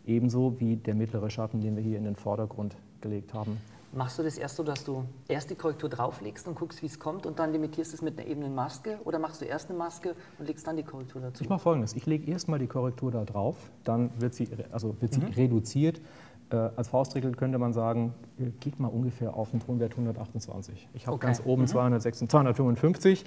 Ebenso 0.07 0.59
wie 0.59 0.77
der 0.77 0.95
mittlere 0.95 1.29
Schatten, 1.29 1.61
den 1.61 1.77
wir 1.77 1.83
hier 1.83 1.99
in 1.99 2.05
den 2.05 2.17
Vordergrund 2.17 2.75
gelegt 3.03 3.35
haben. 3.35 3.59
Machst 3.93 4.19
du 4.19 4.23
das 4.23 4.37
erst 4.37 4.57
so, 4.57 4.63
dass 4.63 4.85
du 4.85 5.05
erst 5.29 5.49
die 5.49 5.55
Korrektur 5.55 5.89
drauflegst 5.89 6.47
und 6.47 6.55
guckst, 6.59 6.83
wie 6.83 6.87
es 6.87 6.99
kommt 6.99 7.25
und 7.25 7.39
dann 7.39 7.53
limitierst 7.53 7.95
es 7.95 8.03
mit 8.03 8.19
einer 8.19 8.29
ebenen 8.29 8.55
Maske? 8.55 8.99
Oder 9.05 9.19
machst 9.19 9.41
du 9.41 9.47
erst 9.47 9.71
eine 9.71 9.79
Maske 9.79 10.15
und 10.39 10.47
legst 10.47 10.67
dann 10.67 10.77
die 10.77 10.83
Korrektur 10.83 11.23
dazu? 11.23 11.43
Ich 11.43 11.49
mache 11.49 11.61
folgendes: 11.61 11.95
Ich 11.95 12.05
lege 12.05 12.31
erstmal 12.31 12.59
die 12.59 12.67
Korrektur 12.67 13.11
da 13.11 13.25
drauf, 13.25 13.57
dann 13.85 14.11
wird 14.21 14.35
sie, 14.35 14.47
also 14.73 14.95
wird 15.01 15.15
sie 15.15 15.23
reduziert. 15.23 16.03
Äh, 16.51 16.57
als 16.77 16.89
Faustregel 16.89 17.33
könnte 17.33 17.59
man 17.59 17.73
sagen, 17.73 18.15
äh, 18.39 18.51
geht 18.61 18.79
mal 18.79 18.89
ungefähr 18.89 19.35
auf 19.35 19.51
den 19.53 19.61
Tonwert 19.61 19.93
128. 19.97 20.89
Ich 20.95 21.07
habe 21.07 21.15
Okay. 21.17 21.27
ganz 21.27 21.43
oben 21.45 21.63
Mhm. 21.63 21.67
206, 21.69 22.19
255, 22.29 23.25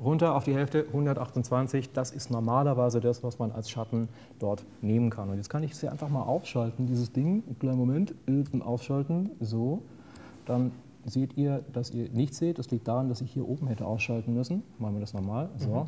runter 0.00 0.34
auf 0.34 0.44
die 0.44 0.54
Hälfte 0.54 0.86
128. 0.88 1.92
Das 1.92 2.10
ist 2.10 2.30
normalerweise 2.30 3.00
das, 3.00 3.22
was 3.22 3.38
man 3.38 3.52
als 3.52 3.70
Schatten 3.70 4.08
dort 4.38 4.64
nehmen 4.80 5.10
kann. 5.10 5.30
Und 5.30 5.36
jetzt 5.36 5.48
kann 5.48 5.62
ich 5.62 5.72
es 5.72 5.82
ja 5.82 5.90
einfach 5.90 6.08
mal 6.08 6.22
ausschalten, 6.22 6.86
dieses 6.86 7.12
Ding. 7.12 7.42
Einen 7.46 7.58
kleinen 7.58 7.78
Moment, 7.78 8.14
ausschalten, 8.62 9.30
so. 9.40 9.82
Dann 10.46 10.72
seht 11.04 11.36
ihr, 11.36 11.64
dass 11.72 11.90
ihr 11.90 12.08
nichts 12.10 12.38
seht. 12.38 12.58
Das 12.58 12.70
liegt 12.70 12.86
daran, 12.88 13.08
dass 13.08 13.20
ich 13.20 13.30
hier 13.32 13.48
oben 13.48 13.66
hätte 13.66 13.86
ausschalten 13.86 14.34
müssen. 14.34 14.62
Machen 14.78 14.94
wir 14.94 15.00
das 15.00 15.14
nochmal. 15.14 15.48
So. 15.56 15.86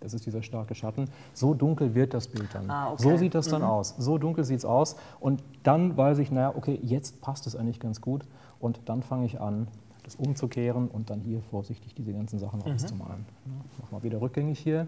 Das 0.00 0.14
ist 0.14 0.26
dieser 0.26 0.42
starke 0.42 0.74
Schatten. 0.74 1.06
So 1.32 1.54
dunkel 1.54 1.94
wird 1.94 2.14
das 2.14 2.28
Bild 2.28 2.48
dann. 2.52 2.70
Ah, 2.70 2.92
okay. 2.92 3.02
So 3.02 3.16
sieht 3.16 3.34
das 3.34 3.48
dann 3.48 3.62
aus. 3.62 3.94
So 3.98 4.18
dunkel 4.18 4.44
sieht 4.44 4.58
es 4.58 4.64
aus. 4.64 4.96
Und 5.20 5.42
dann 5.62 5.96
weiß 5.96 6.18
ich, 6.18 6.30
naja, 6.30 6.52
okay, 6.54 6.78
jetzt 6.82 7.20
passt 7.20 7.46
es 7.46 7.56
eigentlich 7.56 7.80
ganz 7.80 8.00
gut. 8.00 8.26
Und 8.60 8.80
dann 8.84 9.02
fange 9.02 9.26
ich 9.26 9.40
an, 9.40 9.68
das 10.06 10.14
umzukehren 10.14 10.88
und 10.88 11.10
dann 11.10 11.20
hier 11.20 11.42
vorsichtig 11.42 11.94
diese 11.94 12.12
ganzen 12.12 12.38
Sachen 12.38 12.62
rauszumalen. 12.62 13.26
Ja, 13.44 13.52
Mach 13.82 13.90
mal 13.90 14.02
wieder 14.02 14.20
rückgängig 14.20 14.58
hier. 14.58 14.86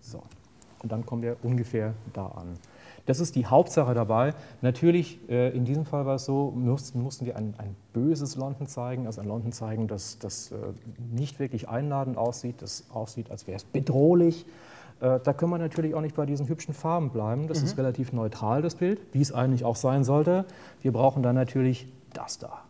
So. 0.00 0.22
Und 0.82 0.92
dann 0.92 1.04
kommen 1.04 1.22
wir 1.22 1.36
ungefähr 1.42 1.94
da 2.12 2.26
an. 2.26 2.54
Das 3.06 3.18
ist 3.18 3.34
die 3.34 3.46
Hauptsache 3.46 3.92
dabei. 3.92 4.34
Natürlich, 4.62 5.18
äh, 5.28 5.50
in 5.50 5.64
diesem 5.64 5.84
Fall 5.84 6.06
war 6.06 6.14
es 6.14 6.24
so, 6.24 6.52
mussten, 6.52 7.02
mussten 7.02 7.26
wir 7.26 7.36
ein, 7.36 7.54
ein 7.58 7.74
böses 7.92 8.36
London 8.36 8.66
zeigen, 8.66 9.06
also 9.06 9.20
ein 9.20 9.26
London 9.26 9.52
zeigen, 9.52 9.88
das, 9.88 10.18
das 10.18 10.52
äh, 10.52 10.56
nicht 11.10 11.40
wirklich 11.40 11.68
einladend 11.68 12.16
aussieht, 12.16 12.62
das 12.62 12.84
aussieht, 12.92 13.30
als 13.30 13.46
wäre 13.46 13.56
es 13.56 13.64
bedrohlich. 13.64 14.46
Äh, 15.00 15.18
da 15.24 15.32
können 15.32 15.50
wir 15.50 15.58
natürlich 15.58 15.94
auch 15.94 16.02
nicht 16.02 16.14
bei 16.14 16.24
diesen 16.24 16.48
hübschen 16.48 16.72
Farben 16.72 17.10
bleiben. 17.10 17.48
Das 17.48 17.62
ist 17.62 17.76
relativ 17.76 18.12
neutral, 18.12 18.62
das 18.62 18.76
Bild, 18.76 19.00
wie 19.12 19.20
es 19.20 19.32
eigentlich 19.32 19.64
auch 19.64 19.76
sein 19.76 20.04
sollte. 20.04 20.44
Wir 20.80 20.92
brauchen 20.92 21.22
dann 21.22 21.34
natürlich 21.34 21.88
das 22.12 22.38
da. 22.38 22.62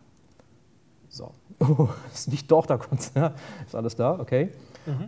So, 1.11 1.31
oh, 1.59 1.89
ist 2.13 2.31
nicht 2.31 2.49
doch, 2.49 2.65
da 2.65 2.77
kommt's, 2.77 3.11
ja, 3.15 3.33
ist 3.65 3.75
alles 3.75 3.95
da, 3.95 4.19
okay. 4.19 4.49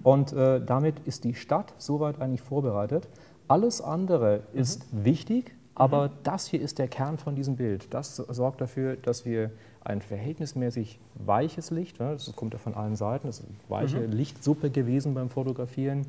Und 0.04 0.34
äh, 0.34 0.64
damit 0.64 1.00
ist 1.06 1.24
die 1.24 1.34
Stadt 1.34 1.74
soweit 1.80 2.22
eigentlich 2.22 2.42
vorbereitet. 2.42 3.08
Alles 3.48 3.82
andere 3.82 4.42
ist 4.54 4.86
wichtig, 4.92 5.56
aber 5.76 6.12
das 6.24 6.46
hier 6.46 6.62
ist 6.62 6.78
der 6.78 6.88
Kern 6.88 7.18
von 7.18 7.36
diesem 7.36 7.56
Bild. 7.56 7.92
Das 7.92 8.18
sorgt 8.18 8.62
dafür, 8.62 8.96
dass 8.98 9.26
wir 9.26 9.50
ein 9.84 10.02
verhältnismäßig 10.02 11.00
weiches 11.16 11.72
Licht, 11.72 12.00
ne, 12.00 12.12
das 12.14 12.32
kommt 12.36 12.54
ja 12.54 12.60
von 12.60 12.76
allen 12.76 12.96
Seiten, 12.96 13.28
das 13.28 13.40
ist 13.40 13.46
eine 13.46 13.56
weiche 13.70 14.06
Lichtsuppe 14.06 14.70
gewesen 14.70 15.14
beim 15.14 15.30
Fotografieren, 15.30 16.06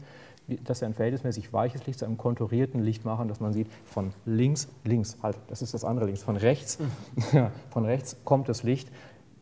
dass 0.65 0.83
wir 0.83 0.89
ein 0.89 0.95
verhältnismäßig 0.95 1.53
weiches 1.53 1.87
Licht 1.87 2.01
zu 2.01 2.05
einem 2.05 2.19
konturierten 2.19 2.83
Licht 2.83 3.05
machen, 3.05 3.29
dass 3.29 3.41
man 3.41 3.53
sieht, 3.53 3.69
von 3.87 4.13
links, 4.27 4.69
links, 4.85 5.17
halt, 5.23 5.39
das 5.49 5.63
ist 5.63 5.73
das 5.73 5.85
andere 5.85 6.07
links, 6.07 6.23
von 6.23 6.37
rechts, 6.37 6.79
ja, 7.33 7.51
von 7.71 7.87
rechts 7.87 8.17
kommt 8.25 8.49
das 8.49 8.63
Licht. 8.63 8.91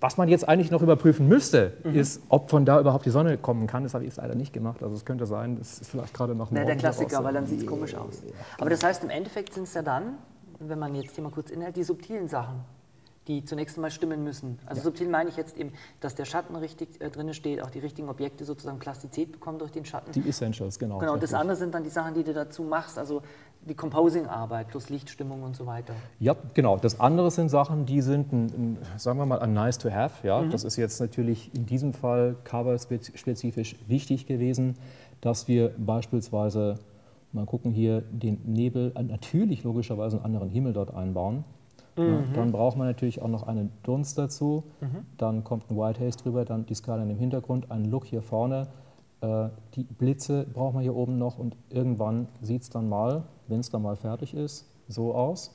Was 0.03 0.17
man 0.17 0.29
jetzt 0.29 0.49
eigentlich 0.49 0.73
noch 0.73 0.83
überprüfen 0.83 1.29
müsste, 1.29 1.75
ist, 1.85 2.23
ob 2.29 2.51
von 2.51 2.65
da 2.65 2.81
überhaupt 2.81 3.07
die 3.07 3.11
Sonne 3.11 3.39
kommen 3.39 3.69
kann. 3.69 3.85
Das 3.85 3.95
habe 3.95 4.03
ich 4.03 4.11
jetzt 4.11 4.17
leider 4.17 4.35
nicht 4.35 4.53
gemacht. 4.53 4.83
Also 4.83 4.97
es 4.97 5.05
könnte 5.05 5.27
sein, 5.27 5.59
das 5.59 5.79
ist 5.79 5.91
vielleicht 5.93 6.13
gerade 6.13 6.35
noch 6.35 6.51
Na, 6.51 6.57
der 6.57 6.65
morgen 6.71 6.79
Klassiker, 6.79 7.23
weil 7.23 7.35
dann 7.35 7.47
sieht 7.47 7.61
es 7.61 7.67
komisch 7.67 7.95
aus. 7.95 8.21
Aber 8.59 8.69
das 8.69 8.83
heißt, 8.83 9.05
im 9.05 9.11
Endeffekt 9.11 9.55
sind 9.55 9.63
es 9.63 9.75
ja 9.75 9.83
dann, 9.83 10.15
wenn 10.59 10.81
man 10.81 10.97
jetzt 10.97 11.15
hier 11.15 11.23
mal 11.23 11.31
kurz 11.31 11.51
inhält, 11.51 11.77
die 11.77 11.85
subtilen 11.85 12.27
Sachen, 12.27 12.65
die 13.29 13.45
zunächst 13.45 13.77
einmal 13.77 13.91
stimmen 13.91 14.25
müssen. 14.25 14.59
Also 14.67 14.83
subtil 14.83 15.09
meine 15.09 15.31
ich 15.31 15.37
jetzt 15.37 15.57
eben, 15.57 15.73
dass 16.01 16.15
der 16.15 16.25
Schatten 16.25 16.57
richtig 16.57 17.01
äh, 17.01 17.09
drin 17.09 17.33
steht, 17.35 17.63
auch 17.63 17.71
die 17.71 17.79
richtigen 17.79 18.09
Objekte 18.09 18.45
sozusagen 18.45 18.79
Plastizität 18.79 19.31
bekommen 19.33 19.59
durch 19.59 19.71
den 19.71 19.85
Schatten. 19.85 20.11
Die 20.13 20.29
Essentials, 20.29 20.79
genau. 20.79 20.99
Genau, 20.99 21.15
und 21.15 21.23
das 21.23 21.33
andere 21.33 21.57
sind 21.57 21.75
dann 21.75 21.85
die 21.85 21.91
Sachen, 21.91 22.15
die 22.15 22.25
du 22.25 22.33
dazu 22.33 22.63
machst, 22.65 22.99
also 22.99 23.23
die 23.69 23.75
Composing-Arbeit 23.75 24.69
plus 24.69 24.89
Lichtstimmung 24.89 25.45
und 25.45 25.55
so 25.55 25.67
weiter. 25.67 25.95
Ja, 26.19 26.35
genau. 26.55 26.77
Das 26.79 26.99
andere 26.99 27.31
sind 27.31 27.49
Sachen, 27.49 27.87
die 27.87 28.01
sind, 28.01 28.33
ein, 28.33 28.47
ein, 28.47 28.79
sagen 28.97 29.19
wir 29.19 29.27
mal, 29.27 29.39
ein 29.39 29.53
nice 29.53 29.79
to 29.79 29.91
have. 29.91 30.27
Ja? 30.27 30.43
Das 30.45 30.65
ist 30.65 30.77
jetzt 30.77 31.01
natürlich 31.01 31.55
in 31.55 31.67
diesem 31.67 31.93
Fall 31.93 32.35
cover-spezifisch 32.43 33.77
wichtig 33.87 34.27
gewesen, 34.27 34.77
dass 35.21 35.47
wir 35.47 35.73
beispielsweise, 35.79 36.81
mal 37.31 37.47
gucken 37.47 37.71
hier, 37.71 38.01
den 38.01 38.41
Nebel, 38.45 38.91
äh, 38.97 39.03
natürlich 39.05 39.63
logischerweise 39.63 40.17
einen 40.17 40.27
anderen 40.27 40.49
Himmel 40.49 40.73
dort 40.73 40.93
einbauen. 40.93 41.45
Ja, 41.97 42.23
dann 42.35 42.53
braucht 42.53 42.77
man 42.79 42.87
natürlich 42.87 43.21
auch 43.21 43.29
noch 43.29 43.47
einen 43.47 43.71
Dunst 43.83 44.17
dazu. 44.19 44.65
Dann 45.19 45.45
kommt 45.45 45.71
ein 45.71 45.77
White 45.77 46.01
Haze 46.05 46.19
drüber, 46.19 46.45
dann 46.45 46.65
die 46.67 46.75
Skala 46.75 47.03
im 47.03 47.19
Hintergrund, 47.19 47.71
ein 47.71 47.85
Look 47.85 48.07
hier 48.07 48.23
vorne. 48.23 48.69
Äh, 49.21 49.49
Die 49.75 49.85
Blitze 49.85 50.47
braucht 50.53 50.75
man 50.75 50.83
hier 50.83 50.97
oben 50.97 51.19
noch 51.19 51.39
und 51.39 51.55
irgendwann 51.71 52.29
sieht 52.41 52.63
es 52.63 52.71
dann 52.71 52.89
mal, 52.89 53.25
wenn 53.49 53.61
es 53.61 53.69
dann 53.71 53.83
mal 53.83 53.97
fertig 53.97 54.33
ist, 54.35 54.67
so 54.89 55.15
aus. 55.15 55.55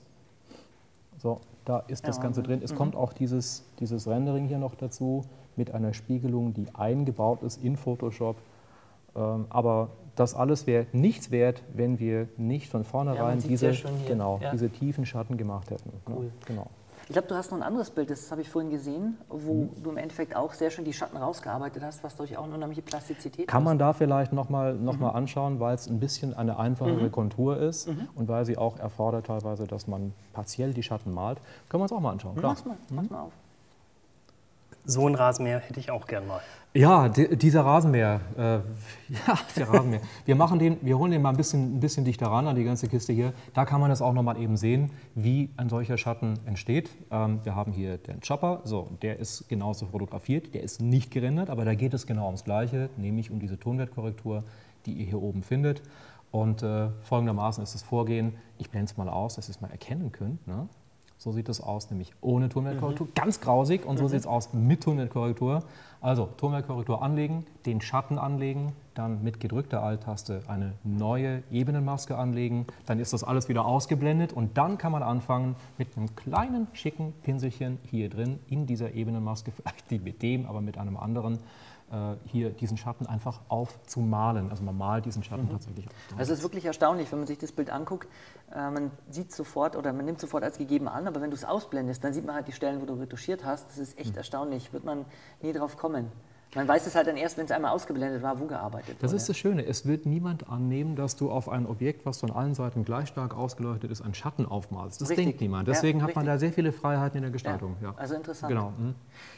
So, 1.17 1.41
da 1.65 1.79
ist 1.87 2.07
das 2.07 2.17
Ja, 2.17 2.23
Ganze 2.23 2.41
Wahnsinn. 2.41 2.59
drin. 2.59 2.61
Es 2.63 2.75
kommt 2.75 2.95
auch 2.95 3.13
dieses, 3.13 3.65
dieses 3.79 4.07
Rendering 4.07 4.47
hier 4.47 4.59
noch 4.59 4.75
dazu 4.75 5.23
mit 5.55 5.73
einer 5.73 5.93
Spiegelung, 5.93 6.53
die 6.53 6.67
eingebaut 6.75 7.41
ist 7.41 7.63
in 7.63 7.75
Photoshop. 7.77 8.35
Ähm, 9.15 9.45
aber 9.49 9.89
das 10.17 10.35
alles 10.35 10.67
wäre 10.67 10.85
nichts 10.91 11.31
wert, 11.31 11.63
wenn 11.73 11.99
wir 11.99 12.27
nicht 12.37 12.69
von 12.69 12.83
vornherein 12.83 13.39
diese, 13.39 13.67
ja 13.67 13.71
hier. 13.73 13.89
genau, 14.07 14.39
Ja. 14.41 14.51
diese 14.51 14.69
tiefen 14.69 15.05
Schatten 15.05 15.37
gemacht 15.37 15.69
hätten. 15.71 15.89
ne? 15.89 16.15
Cool. 16.15 16.31
Genau. 16.45 16.67
Ich 17.09 17.13
glaube, 17.13 17.29
du 17.29 17.35
hast 17.35 17.51
noch 17.51 17.57
ein 17.59 17.63
anderes 17.63 17.89
Bild, 17.89 18.09
das 18.09 18.29
habe 18.31 18.41
ich 18.41 18.49
vorhin 18.49 18.69
gesehen, 18.69 19.15
wo 19.29 19.53
Mhm. 19.53 19.69
du 19.81 19.91
im 19.91 19.97
Endeffekt 19.97 20.35
auch 20.35 20.51
sehr 20.53 20.69
schön 20.71 20.83
die 20.83 20.91
Schatten 20.91 21.15
rausgearbeitet 21.15 21.81
hast, 21.81 22.03
was 22.03 22.17
durch 22.17 22.35
auch 22.35 22.43
eine 22.43 22.55
unheimliche 22.55 22.81
Plastizität 22.81 23.47
Kann 23.47 23.61
ist. 23.61 23.65
man 23.65 23.79
da 23.79 23.93
vielleicht 23.93 24.33
nochmal 24.33 24.73
noch 24.73 24.95
Mhm. 24.95 24.99
mal 25.01 25.09
anschauen, 25.11 25.61
weil 25.61 25.75
es 25.75 25.87
ein 25.87 26.01
bisschen 26.01 26.33
eine 26.33 26.59
einfachere 26.59 27.09
Kontur 27.09 27.57
ist 27.59 27.87
und 28.15 28.27
weil 28.27 28.43
sie 28.43 28.57
auch 28.57 28.77
erfordert 28.77 29.27
teilweise, 29.27 29.65
dass 29.67 29.87
man 29.87 30.13
partiell 30.33 30.73
die 30.73 30.83
Schatten 30.83 31.13
malt. 31.13 31.39
Können 31.69 31.79
wir 31.79 31.83
uns 31.83 31.93
auch 31.93 32.01
mal 32.01 32.11
anschauen. 32.11 32.35
Klar. 32.35 32.51
Mach's 32.51 32.65
mal, 32.65 32.75
mach's 32.89 33.09
mal 33.09 33.21
auf. 33.21 33.31
So 34.89 35.05
ein 35.05 35.15
Rasenmäher 35.15 35.59
hätte 35.59 35.81
ich 35.81 35.91
auch 35.91 36.07
gern 36.07 36.25
mal. 36.27 36.39
Ja, 36.73 37.09
di- 37.09 37.35
dieser 37.35 37.65
Rasenmäher. 37.65 38.21
Äh, 38.37 38.41
ja, 39.13 39.37
der 39.57 39.67
Rasenmäher. 39.69 39.99
Wir, 40.25 40.35
machen 40.35 40.59
den, 40.59 40.77
wir 40.81 40.97
holen 40.97 41.11
den 41.11 41.21
mal 41.21 41.31
ein 41.31 41.35
bisschen, 41.35 41.75
ein 41.75 41.79
bisschen 41.81 42.05
dichter 42.05 42.27
ran 42.27 42.47
an 42.47 42.55
die 42.55 42.63
ganze 42.63 42.87
Kiste 42.87 43.11
hier. 43.11 43.33
Da 43.53 43.65
kann 43.65 43.81
man 43.81 43.89
das 43.89 44.01
auch 44.01 44.13
noch 44.13 44.23
mal 44.23 44.37
eben 44.39 44.55
sehen, 44.55 44.91
wie 45.13 45.49
ein 45.57 45.67
solcher 45.67 45.97
Schatten 45.97 46.39
entsteht. 46.45 46.89
Ähm, 47.11 47.41
wir 47.43 47.53
haben 47.53 47.73
hier 47.73 47.97
den 47.97 48.21
Chopper. 48.21 48.61
So, 48.63 48.87
der 49.01 49.19
ist 49.19 49.49
genauso 49.49 49.87
fotografiert. 49.87 50.53
Der 50.53 50.63
ist 50.63 50.81
nicht 50.81 51.11
gerendert, 51.11 51.49
aber 51.49 51.65
da 51.65 51.75
geht 51.75 51.93
es 51.93 52.07
genau 52.07 52.27
ums 52.27 52.45
Gleiche, 52.45 52.89
nämlich 52.95 53.29
um 53.29 53.39
diese 53.39 53.59
Tonwertkorrektur, 53.59 54.45
die 54.85 54.93
ihr 54.93 55.05
hier 55.05 55.21
oben 55.21 55.43
findet. 55.43 55.81
Und 56.31 56.63
äh, 56.63 56.87
folgendermaßen 57.01 57.61
ist 57.61 57.73
das 57.75 57.83
Vorgehen. 57.83 58.35
Ich 58.57 58.69
blende 58.69 58.89
es 58.89 58.97
mal 58.97 59.09
aus, 59.09 59.35
dass 59.35 59.49
ihr 59.49 59.51
es 59.51 59.59
mal 59.61 59.71
erkennen 59.71 60.13
könnt. 60.13 60.47
Ne? 60.47 60.69
So 61.17 61.31
sieht 61.31 61.49
es 61.49 61.61
aus, 61.61 61.89
nämlich 61.89 62.13
ohne 62.21 62.47
Tonwertkorrektur. 62.47 63.07
Ganz 63.15 63.41
grausig. 63.41 63.85
Und 63.85 63.97
so 63.97 64.07
sieht 64.07 64.19
es 64.19 64.27
aus 64.27 64.53
mit 64.53 64.83
Tonwertkorrektur. 64.83 65.63
Also 65.99 66.29
Tonwertkorrektur 66.37 67.01
anlegen, 67.01 67.45
den 67.65 67.81
Schatten 67.81 68.19
anlegen, 68.19 68.73
dann 68.93 69.23
mit 69.23 69.39
gedrückter 69.39 69.81
Alt-Taste 69.81 70.43
eine 70.47 70.73
neue 70.83 71.41
Ebenenmaske 71.51 72.15
anlegen. 72.15 72.67
Dann 72.85 72.99
ist 72.99 73.13
das 73.13 73.23
alles 73.23 73.49
wieder 73.49 73.65
ausgeblendet 73.65 74.31
und 74.31 74.57
dann 74.59 74.77
kann 74.77 74.91
man 74.91 75.01
anfangen 75.01 75.55
mit 75.79 75.97
einem 75.97 76.15
kleinen 76.15 76.67
schicken 76.73 77.13
Pinselchen 77.23 77.79
hier 77.89 78.09
drin 78.09 78.37
in 78.47 78.67
dieser 78.67 78.93
Ebenenmaske, 78.93 79.51
vielleicht 79.55 79.89
nicht 79.89 80.03
mit 80.03 80.21
dem, 80.21 80.45
aber 80.45 80.61
mit 80.61 80.77
einem 80.77 80.97
anderen, 80.97 81.39
hier 82.25 82.49
diesen 82.49 82.75
Schatten 82.75 83.05
einfach 83.07 83.39
aufzumalen. 83.47 84.49
Also 84.49 84.63
man 84.63 84.77
malt 84.77 85.05
diesen 85.05 85.23
Schatten 85.23 85.49
tatsächlich 85.49 85.87
auf. 85.87 85.93
Also 86.17 86.33
es 86.33 86.39
ist 86.39 86.43
wirklich 86.43 86.65
erstaunlich, 86.65 87.09
wenn 87.11 87.19
man 87.19 87.27
sich 87.27 87.37
das 87.37 87.53
Bild 87.53 87.69
anguckt. 87.69 88.09
Äh, 88.53 88.69
man 88.71 88.91
sieht 89.09 89.31
sofort 89.31 89.75
oder 89.77 89.93
man 89.93 90.03
nimmt 90.05 90.19
sofort 90.19 90.43
als 90.43 90.57
gegeben 90.57 90.87
an, 90.89 91.07
aber 91.07 91.21
wenn 91.21 91.29
du 91.29 91.35
es 91.35 91.45
ausblendest, 91.45 92.03
dann 92.03 92.11
sieht 92.13 92.25
man 92.25 92.35
halt 92.35 92.47
die 92.47 92.51
Stellen, 92.51 92.81
wo 92.81 92.85
du 92.85 92.93
retuschiert 92.95 93.45
hast. 93.45 93.69
Das 93.69 93.77
ist 93.77 93.97
echt 93.97 94.09
Hm. 94.11 94.17
erstaunlich, 94.17 94.73
wird 94.73 94.83
man 94.83 95.05
nie 95.41 95.53
drauf 95.53 95.77
kommen. 95.77 96.11
Man 96.55 96.67
weiß 96.67 96.87
es 96.87 96.95
halt 96.95 97.07
dann 97.07 97.17
erst, 97.17 97.37
wenn 97.37 97.45
es 97.45 97.51
einmal 97.51 97.71
ausgeblendet 97.71 98.23
war, 98.23 98.39
wo 98.39 98.45
gearbeitet 98.45 98.95
Das 99.01 99.11
wurde. 99.11 99.17
ist 99.17 99.29
das 99.29 99.37
Schöne. 99.37 99.65
Es 99.65 99.85
wird 99.85 100.05
niemand 100.05 100.49
annehmen, 100.49 100.95
dass 100.95 101.15
du 101.15 101.29
auf 101.29 101.49
ein 101.49 101.65
Objekt, 101.67 102.05
was 102.05 102.19
von 102.19 102.31
allen 102.31 102.55
Seiten 102.55 102.85
gleich 102.85 103.09
stark 103.09 103.35
ausgeleuchtet 103.37 103.91
ist, 103.91 104.01
einen 104.01 104.13
Schatten 104.13 104.45
aufmalst. 104.45 105.01
Das 105.01 105.09
Richtig. 105.09 105.25
denkt 105.25 105.41
niemand. 105.41 105.67
Ja, 105.67 105.73
Deswegen 105.73 106.01
hat 106.01 106.15
man 106.15 106.25
da 106.25 106.37
sehr 106.37 106.53
viele 106.53 106.71
Freiheiten 106.71 107.17
in 107.17 107.23
der 107.23 107.31
Gestaltung. 107.31 107.75
Ja, 107.81 107.89
Ja. 107.89 107.93
also 107.97 108.15
interessant. 108.15 108.49
Genau. 108.49 108.71
hm. 108.77 108.95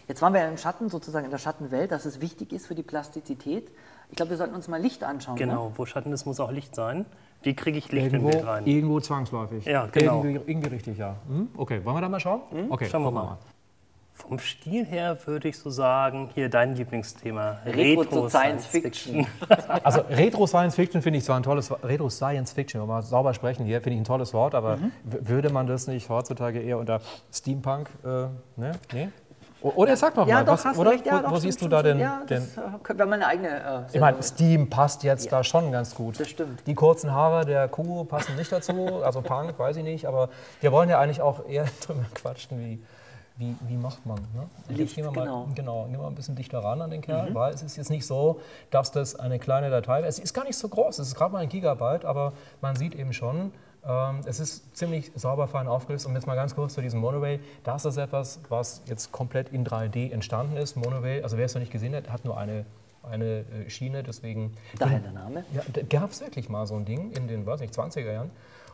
Jetzt 0.08 0.22
waren 0.22 0.34
wir 0.34 0.48
im 0.48 0.58
Schatten, 0.58 0.90
sozusagen 0.90 1.26
in 1.26 1.32
der 1.32 1.40
Schattenwelt, 1.40 1.92
dass 1.92 2.06
es 2.06 2.22
wichtig 2.22 2.54
ist 2.54 2.68
für 2.68 2.76
die 2.76 2.84
Plastizität. 2.84 3.70
Ich 4.12 4.16
glaube, 4.16 4.30
wir 4.32 4.38
sollten 4.38 4.56
uns 4.56 4.68
mal 4.68 4.82
Licht 4.82 5.04
anschauen. 5.04 5.36
Ne? 5.36 5.40
Genau, 5.46 5.72
wo 5.76 5.86
Schatten 5.86 6.14
ist, 6.14 6.26
muss 6.26 6.40
auch 6.40 6.52
Licht 6.52 6.74
sein. 6.76 7.06
Wie 7.42 7.56
kriege 7.56 7.78
ich 7.78 7.92
Licht 7.92 8.08
in 8.08 8.14
Irgendwo, 8.14 8.30
Bild 8.32 8.46
rein? 8.46 8.66
irgendwo 8.68 9.00
zwangsläufig. 9.00 9.66
Ja, 9.66 9.88
genau. 9.88 10.24
Irgendwie, 10.24 10.52
irgendwie 10.52 10.70
richtig, 10.70 10.98
ja. 10.98 11.16
Hm? 11.28 11.50
Okay, 11.58 11.84
wollen 11.84 11.96
wir 11.98 12.02
da 12.02 12.10
mal 12.10 12.20
schauen? 12.20 12.42
Okay, 12.70 12.88
Schauen 12.90 13.02
wir 13.04 13.12
gucken 13.12 13.30
mal. 13.30 13.38
Vom 14.20 14.38
Stil 14.38 14.86
her 14.86 15.18
würde 15.26 15.48
ich 15.48 15.58
so 15.58 15.70
sagen, 15.70 16.30
hier 16.36 16.50
dein 16.50 16.76
Lieblingsthema. 16.76 17.58
Retro 17.66 18.06
zu 18.06 18.30
Science 18.30 18.66
Fiction. 18.66 19.26
Also 19.84 20.02
Retro 20.10 20.46
Science 20.46 20.76
Fiction 20.76 21.02
finde 21.02 21.18
ich 21.20 21.26
zwar 21.26 21.38
ein 21.38 21.44
tolles 21.44 21.70
Wort, 21.72 21.84
Retro 21.84 22.10
Science 22.10 22.52
Fiction, 22.54 22.82
wenn 22.82 22.88
wir 22.88 22.94
mal 22.96 23.02
sauber 23.02 23.34
sprechen 23.34 23.66
hier, 23.66 23.82
finde 23.82 23.96
ich 23.96 24.02
ein 24.02 24.06
tolles 24.06 24.34
Wort, 24.34 24.54
aber 24.56 24.78
Mhm. 24.78 24.92
würde 25.04 25.50
man 25.52 25.66
das 25.68 25.88
nicht 25.88 26.10
heutzutage 26.10 26.60
eher 26.62 26.78
unter 26.78 27.02
Steampunk, 27.34 27.90
äh, 28.04 28.08
ne? 28.60 28.72
Nee? 28.94 29.10
Oder 29.62 29.98
sag 29.98 30.16
noch 30.16 30.26
ja, 30.28 30.36
mal, 30.36 30.46
doch, 30.46 30.64
was, 30.64 30.78
oder? 30.78 30.92
recht. 30.92 31.06
Ja, 31.06 31.14
wo 31.14 31.18
doch, 31.18 31.24
wo 31.24 31.28
stimmt, 31.36 31.42
siehst 31.42 31.62
du 31.62 31.66
stimmt, 31.66 31.74
da 31.74 31.80
stimmt. 31.80 31.96
den, 31.96 32.00
Ja, 32.02 32.24
den 32.30 32.38
das 32.56 32.58
äh, 32.58 32.62
könnte 32.84 33.06
meine 33.06 33.28
eigene. 33.28 33.50
Äh, 33.50 33.94
Ich 33.96 34.00
meine, 34.00 34.24
Steam 34.24 34.70
passt 34.70 35.04
jetzt 35.04 35.32
da 35.34 35.44
schon 35.44 35.72
ganz 35.72 35.96
gut. 35.96 36.18
Das 36.20 36.30
stimmt. 36.30 36.66
Die 36.66 36.76
kurzen 36.76 37.12
Haare 37.12 37.46
der 37.46 37.68
Kuh 37.68 38.06
passen 38.06 38.36
nicht 38.38 38.52
dazu, 38.52 39.02
also 39.04 39.22
Punk, 39.22 39.58
weiß 39.60 39.76
ich 39.78 39.84
nicht, 39.84 40.06
aber 40.06 40.30
wir 40.62 40.72
wollen 40.72 40.88
ja 40.90 41.00
eigentlich 41.00 41.22
auch 41.22 41.46
eher 41.48 41.66
drüber 41.86 42.06
quatschen, 42.14 42.58
wie, 42.60 42.82
wie, 43.40 43.56
wie 43.68 43.78
macht 43.78 44.06
man. 44.06 44.18
Ne? 44.36 44.42
Und 44.68 44.70
Licht, 44.70 44.80
jetzt 44.80 44.96
gehen 44.96 45.06
wir 45.06 45.12
mal, 45.12 45.24
genau. 45.24 45.46
Mhm. 45.46 45.56
genau, 45.56 45.84
gehen 45.86 45.94
wir 45.94 46.00
mal 46.00 46.08
ein 46.08 46.16
bisschen 46.16 46.36
dichter 46.36 46.60
ran 46.60 46.82
an 46.82 46.92
den 46.92 47.02
Kerl, 47.02 47.34
weil 47.34 47.54
es 47.54 47.64
ist 47.64 47.78
jetzt 47.78 47.90
nicht 47.90 48.06
so, 48.06 48.42
dass 48.70 48.92
das 48.92 49.16
eine 49.16 49.40
kleine 49.40 49.70
Datei 49.70 50.02
ist. 50.02 50.20
Es 50.20 50.26
ist 50.26 50.34
gar 50.34 50.44
nicht 50.44 50.58
so 50.58 50.68
groß, 50.68 51.00
es 51.00 51.08
ist 51.08 51.16
gerade 51.16 51.32
mal 51.32 51.40
ein 51.40 51.50
Gigabyte, 51.50 52.06
aber 52.06 52.34
man 52.62 52.76
sieht 52.76 52.96
eben 52.96 53.14
schon, 53.14 53.52
ähm, 53.88 54.22
es 54.26 54.40
ist 54.40 54.76
ziemlich 54.76 55.12
sauber 55.16 55.48
fein 55.48 55.68
aufgelöst. 55.68 56.06
Und 56.06 56.16
jetzt 56.16 56.28
mal 56.28 56.36
ganz 56.36 56.54
kurz 56.54 56.74
zu 56.74 56.82
diesem 56.82 57.00
Monoray. 57.00 57.40
Das 57.64 57.86
ist 57.86 57.98
etwas, 57.98 58.42
was 58.50 58.82
jetzt 58.88 59.12
komplett 59.12 59.50
in 59.50 59.66
3D 59.66 60.12
entstanden 60.12 60.58
ist. 60.58 60.76
Monoray, 60.76 61.24
also 61.24 61.38
wer 61.38 61.46
es 61.46 61.54
noch 61.54 61.62
nicht 61.62 61.72
gesehen 61.72 61.96
hat, 61.96 62.10
hat 62.10 62.26
nur 62.26 62.38
eine, 62.38 62.66
eine 63.10 63.46
äh, 63.66 63.70
Schiene, 63.70 64.04
deswegen 64.04 64.54
Daher 64.78 65.00
der 65.00 65.12
Name. 65.12 65.46
ja, 65.54 65.62
da 65.72 65.82
gab 65.84 66.12
es 66.12 66.20
wirklich 66.20 66.50
mal 66.50 66.68
so 66.68 66.76
ein 66.76 66.86
Ding 66.86 67.12
in 67.14 67.28
den, 67.28 67.46
weiß 67.46 67.62
nicht, 67.62 67.74
20er 67.74 68.12
Jahren. 68.12 68.32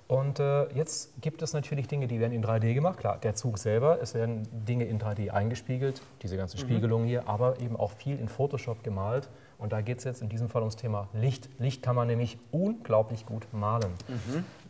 Und 0.07 0.39
äh, 0.39 0.71
jetzt 0.73 1.19
gibt 1.21 1.41
es 1.41 1.53
natürlich 1.53 1.87
Dinge, 1.87 2.07
die 2.07 2.19
werden 2.19 2.31
in 2.31 2.43
3D 2.43 2.75
gemacht. 2.75 2.99
Klar, 2.99 3.17
der 3.17 3.33
Zug 3.33 3.57
selber, 3.57 3.99
es 4.01 4.13
werden 4.13 4.47
Dinge 4.51 4.85
in 4.85 4.99
3D 4.99 5.31
eingespiegelt, 5.31 6.01
diese 6.21 6.37
ganzen 6.37 6.59
Spiegelungen 6.59 7.07
hier, 7.07 7.27
aber 7.27 7.59
eben 7.59 7.75
auch 7.75 7.91
viel 7.91 8.19
in 8.19 8.27
Photoshop 8.27 8.83
gemalt. 8.83 9.29
Und 9.57 9.71
da 9.71 9.81
geht 9.81 9.99
es 9.99 10.03
jetzt 10.03 10.21
in 10.21 10.29
diesem 10.29 10.47
Fall 10.49 10.61
ums 10.61 10.75
Thema 10.75 11.07
Licht. 11.13 11.49
Licht 11.57 11.81
kann 11.81 11.95
man 11.95 12.07
nämlich 12.07 12.37
unglaublich 12.51 13.25
gut 13.25 13.47
malen. 13.51 13.93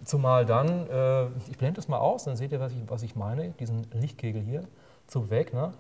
Zumal 0.06 0.46
dann, 0.46 0.88
äh, 0.90 1.26
ich 1.50 1.58
blende 1.58 1.82
es 1.82 1.90
mal 1.90 1.98
aus, 1.98 2.24
dann 2.24 2.38
seht 2.38 2.52
ihr, 2.54 2.60
was 2.62 2.72
ich, 2.72 2.78
was 2.88 3.04
ich 3.04 3.16
meine, 3.16 3.50
diesen 3.60 3.88
Lichtkegel 3.92 4.42
hier, 4.42 4.64
Zug 5.08 5.30
weg, 5.32 5.54
ne? 5.54 5.74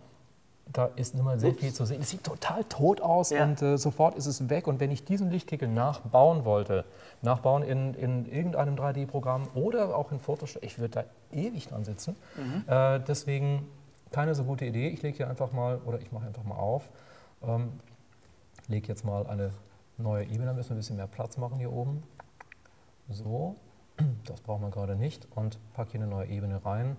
Da 0.73 0.89
ist 0.95 1.13
nicht 1.13 1.23
mehr 1.23 1.39
sehr 1.39 1.53
viel 1.53 1.71
zu 1.71 1.85
sehen. 1.85 2.01
Es 2.01 2.09
sieht 2.09 2.23
total 2.23 2.63
tot 2.65 2.99
aus 2.99 3.29
Ja. 3.29 3.43
und 3.43 3.61
äh, 3.61 3.77
sofort 3.77 4.15
ist 4.15 4.25
es 4.25 4.49
weg. 4.49 4.67
Und 4.67 4.79
wenn 4.79 4.91
ich 4.91 5.05
diesen 5.05 5.29
Lichtkegel 5.29 5.69
nachbauen 5.69 6.43
wollte, 6.43 6.85
nachbauen 7.21 7.63
in, 7.63 7.93
in 7.93 8.25
irgendeinem 8.25 8.75
3D-Programm 8.75 9.47
oder 9.53 9.95
auch 9.95 10.11
in 10.11 10.19
Photoshop, 10.19 10.63
ich 10.63 10.79
würde 10.79 11.05
da 11.31 11.37
ewig 11.37 11.67
dran 11.67 11.85
sitzen. 11.85 12.15
Äh, 12.67 12.99
deswegen 13.01 13.67
keine 14.11 14.33
so 14.35 14.43
gute 14.43 14.65
Idee. 14.65 14.89
Ich 14.89 15.01
lege 15.01 15.17
hier 15.17 15.29
einfach 15.29 15.51
mal, 15.51 15.77
oder 15.85 15.99
ich 16.01 16.11
mache 16.11 16.25
einfach 16.27 16.43
mal 16.43 16.55
auf, 16.57 16.89
ähm, 17.43 17.73
lege 18.67 18.87
jetzt 18.87 19.05
mal 19.05 19.27
eine 19.27 19.51
neue 19.97 20.25
Ebene, 20.25 20.45
da 20.47 20.53
müssen 20.53 20.69
wir 20.69 20.75
ein 20.75 20.79
bisschen 20.79 20.97
mehr 20.97 21.07
Platz 21.07 21.37
machen 21.37 21.57
hier 21.57 21.71
oben. 21.71 22.03
So, 23.09 23.55
das 24.25 24.41
brauchen 24.41 24.61
wir 24.63 24.71
gerade 24.71 24.95
nicht 24.95 25.27
und 25.35 25.57
packe 25.73 25.91
hier 25.91 26.01
eine 26.01 26.09
neue 26.09 26.27
Ebene 26.27 26.63
rein. 26.65 26.97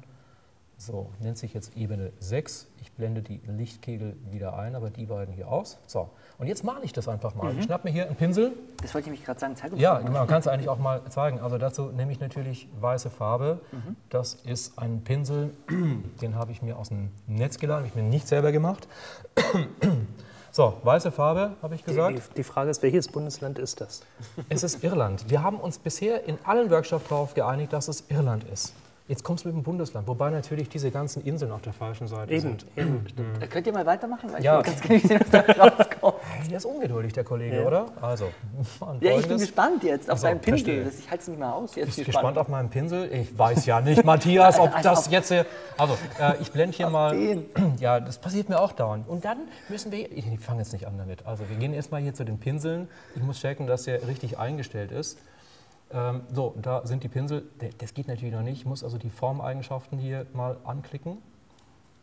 So, 0.79 1.11
nennt 1.21 1.39
sich 1.39 1.55
jetzt 1.55 1.75
Ebene 1.77 2.13
6. 2.21 2.67
Ich 2.83 2.93
blende 2.93 3.23
die 3.23 3.41
Lichtkegel 3.47 4.15
wieder 4.31 4.59
ein, 4.59 4.75
aber 4.75 4.91
die 4.91 5.07
beiden 5.07 5.35
hier 5.35 5.49
aus. 5.49 5.79
So, 5.87 6.11
und 6.39 6.49
jetzt 6.49 6.65
male 6.65 6.85
ich 6.85 6.93
das 6.93 7.09
einfach 7.09 7.35
mal. 7.35 7.57
Ich 7.57 7.65
schnapp 7.65 7.85
mir 7.85 7.91
hier 7.91 8.07
einen 8.07 8.15
Pinsel. 8.17 8.53
Das 8.83 8.93
wollte 8.95 9.07
ich 9.09 9.13
mich 9.19 9.25
gerade 9.25 9.41
sagen. 9.41 9.57
Zeig 9.57 9.73
uns 9.73 9.81
Ja, 9.81 9.97
doch 9.99 10.05
mal. 10.05 10.11
man 10.11 10.27
kann 10.27 10.41
es 10.41 10.47
eigentlich 10.49 10.69
auch 10.69 10.79
mal 10.79 11.03
zeigen. 11.09 11.41
Also 11.41 11.57
dazu 11.57 11.87
nehme 11.87 12.13
ich 12.13 12.21
natürlich 12.21 12.69
weiße 12.79 13.09
Farbe. 13.09 13.61
Das 14.11 14.35
ist 14.35 14.79
ein 14.79 15.03
Pinsel, 15.03 15.55
den 16.21 16.35
habe 16.35 16.53
ich 16.53 16.61
mir 16.61 16.77
aus 16.79 16.89
dem 16.89 17.11
Netz 17.27 17.59
geladen, 17.59 17.79
habe 17.85 17.89
ich 17.89 17.95
mir 17.95 18.03
nicht 18.09 18.29
selber 18.29 18.53
gemacht. 18.53 18.87
So, 20.53 20.73
weiße 20.85 21.13
Farbe, 21.13 21.51
habe 21.61 21.75
ich 21.75 21.85
gesagt. 21.85 22.17
Die, 22.31 22.35
die 22.37 22.43
Frage 22.43 22.71
ist, 22.71 22.83
welches 22.83 23.09
Bundesland 23.09 23.59
ist 23.59 23.83
das? 23.83 24.01
Es 24.49 24.63
ist 24.65 24.83
Irland. 24.83 25.29
Wir 25.29 25.43
haben 25.43 25.61
uns 25.61 25.79
bisher 25.79 26.25
in 26.25 26.39
allen 26.45 26.71
Workshops 26.71 27.09
darauf 27.11 27.35
geeinigt, 27.35 27.75
dass 27.75 27.89
es 27.89 28.05
Irland 28.09 28.43
ist. 28.45 28.73
Jetzt 29.09 29.23
kommst 29.23 29.45
du 29.45 29.49
mit 29.51 29.57
dem 29.57 29.63
Bundesland, 29.63 30.09
wobei 30.09 30.31
natürlich 30.31 30.69
diese 30.69 30.91
ganzen 30.91 31.23
Inseln 31.25 31.53
auf 31.53 31.63
der 31.63 31.73
falschen 31.73 32.09
Seite 32.09 32.33
Eben, 32.33 32.41
sind. 32.43 32.67
eben. 32.75 33.07
Äh, 33.41 33.47
Könnt 33.47 33.65
ihr 33.69 33.73
mal 33.73 33.87
weitermachen? 33.87 34.33
Weil 34.33 34.43
Ja. 34.43 34.59
ich 34.61 34.67
will 34.67 34.73
ganz 34.73 34.83
gerne 34.83 35.01
sehen, 35.01 35.21
was 35.21 35.31
da 35.31 35.41
rauskommt. 35.63 36.15
Der 36.51 36.57
ist 36.57 36.65
ungeduldig, 36.65 37.13
der 37.13 37.23
Kollege, 37.23 37.61
Ja. 37.61 37.67
oder? 37.69 37.87
Also, 38.03 38.25
Ja, 39.01 39.17
ich 39.17 39.29
bin 39.29 39.39
gespannt 39.39 39.85
jetzt 39.85 40.11
auf 40.11 40.17
Ach 40.17 40.21
so, 40.23 40.27
deinen 40.27 40.41
Pinsel. 40.41 40.85
Das, 40.87 40.99
ich 40.99 41.09
halte 41.09 41.23
es 41.23 41.29
nicht 41.29 41.39
mehr 41.39 41.55
aus. 41.55 41.77
Jetzt 41.77 41.87
Bist 41.87 41.99
die 41.99 42.03
du 42.03 42.07
gespannt 42.07 42.37
auf 42.37 42.49
meinen 42.49 42.69
Pinsel? 42.69 43.09
Ich 43.13 43.39
weiß 43.39 43.65
ja 43.67 43.81
nicht, 43.81 44.05
Matthias, 44.05 44.59
ob 44.59 44.75
Also 44.75 44.89
das 44.89 45.09
jetzt 45.09 45.29
hier. 45.29 45.47
Also, 45.79 45.97
äh, 46.19 46.33
ich 46.41 46.51
blende 46.51 46.77
hier 46.77 46.91
mal. 46.91 47.17
den. 47.17 47.45
Ja, 47.79 48.01
das 48.01 48.19
passiert 48.19 48.49
mir 48.49 48.59
auch 48.61 48.73
dauernd. 48.73 49.07
Und 49.09 49.25
dann 49.25 49.39
müssen 49.69 49.93
wir. 49.93 50.11
Ich 50.11 50.25
fange 50.41 50.61
jetzt 50.63 50.73
nicht 50.73 50.87
an 50.89 50.99
damit. 50.99 51.25
Also, 51.27 51.49
wir 51.49 51.57
gehen 51.59 51.75
erstmal 51.75 52.01
hier 52.01 52.15
zu 52.15 52.25
den 52.25 52.39
Pinseln. 52.41 52.89
Ich 53.15 53.23
muss 53.23 53.39
checken, 53.39 53.69
dass 53.69 53.85
der 53.85 54.09
richtig 54.09 54.39
eingestellt 54.39 54.91
ist. 54.91 55.19
Ähm, 55.93 56.23
so, 56.33 56.55
da 56.61 56.87
sind 56.87 57.03
die 57.05 57.09
Pinsel. 57.09 57.45
Das 57.79 57.95
geht 57.95 58.09
natürlich 58.09 58.35
noch 58.35 58.43
nicht. 58.43 58.59
Ich 58.59 58.67
muss 58.67 58.83
also 58.83 58.99
die 58.99 59.11
Formeigenschaften 59.11 59.99
hier 59.99 60.27
mal 60.33 60.57
anklicken. 60.65 61.19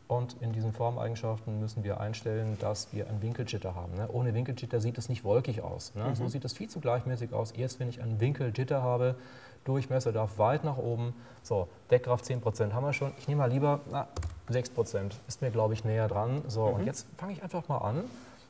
Und 0.07 0.35
in 0.41 0.51
diesen 0.51 0.73
Formeigenschaften 0.73 1.59
müssen 1.59 1.83
wir 1.83 1.99
einstellen, 1.99 2.57
dass 2.59 2.93
wir 2.93 3.07
ein 3.07 3.21
Winkeljitter 3.21 3.73
haben. 3.73 3.95
Ne? 3.95 4.07
Ohne 4.11 4.33
Winkeljitter 4.33 4.79
sieht 4.79 4.97
es 4.97 5.09
nicht 5.09 5.23
wolkig 5.23 5.61
aus. 5.61 5.95
Ne? 5.95 6.15
So 6.15 6.27
sieht 6.27 6.45
es 6.45 6.53
viel 6.53 6.69
zu 6.69 6.81
gleichmäßig 6.81 7.33
aus. 7.33 7.51
Erst 7.51 7.79
wenn 7.79 7.89
ich 7.89 8.01
einen 8.01 8.19
Winkeljitter 8.19 8.83
habe, 8.83 9.15
Durchmesser 9.63 10.11
darf 10.11 10.37
weit 10.37 10.65
nach 10.65 10.77
oben. 10.77 11.13
So, 11.41 11.69
Deckkraft 11.89 12.25
10% 12.25 12.73
haben 12.73 12.83
wir 12.83 12.93
schon. 12.93 13.13
Ich 13.17 13.27
nehme 13.27 13.39
mal 13.39 13.49
lieber 13.49 13.79
na, 13.89 14.07
6%. 14.51 15.11
Ist 15.27 15.41
mir, 15.41 15.51
glaube 15.51 15.73
ich, 15.73 15.85
näher 15.85 16.07
dran. 16.07 16.43
So, 16.47 16.65
und 16.65 16.85
jetzt 16.85 17.07
fange 17.17 17.33
ich 17.33 17.41
einfach 17.41 17.67
mal 17.69 17.77
an 17.77 18.03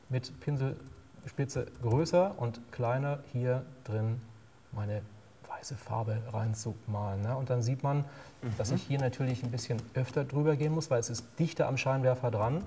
mit 0.10 0.39
Pinselspitze 0.39 1.67
größer 1.82 2.34
und 2.38 2.60
kleiner 2.72 3.19
hier 3.32 3.63
drin 3.84 4.22
meine 4.72 5.02
weiße 5.63 5.78
Farbe 5.78 6.21
reinzumalen. 6.34 7.21
Ne? 7.21 7.38
Und 7.38 7.49
dann 7.49 7.62
sieht 7.62 7.84
man, 7.84 8.04
dass 8.58 8.71
ich 8.71 8.84
hier 8.84 8.99
natürlich 8.99 9.43
ein 9.43 9.52
bisschen 9.52 9.82
öfter 9.93 10.26
drüber 10.26 10.58
gehen 10.58 10.73
muss, 10.73 10.91
weil 10.91 10.99
es 10.99 11.10
ist 11.10 11.26
dichter 11.39 11.69
am 11.69 11.78
Scheinwerfer 11.78 12.32
dran. 12.32 12.65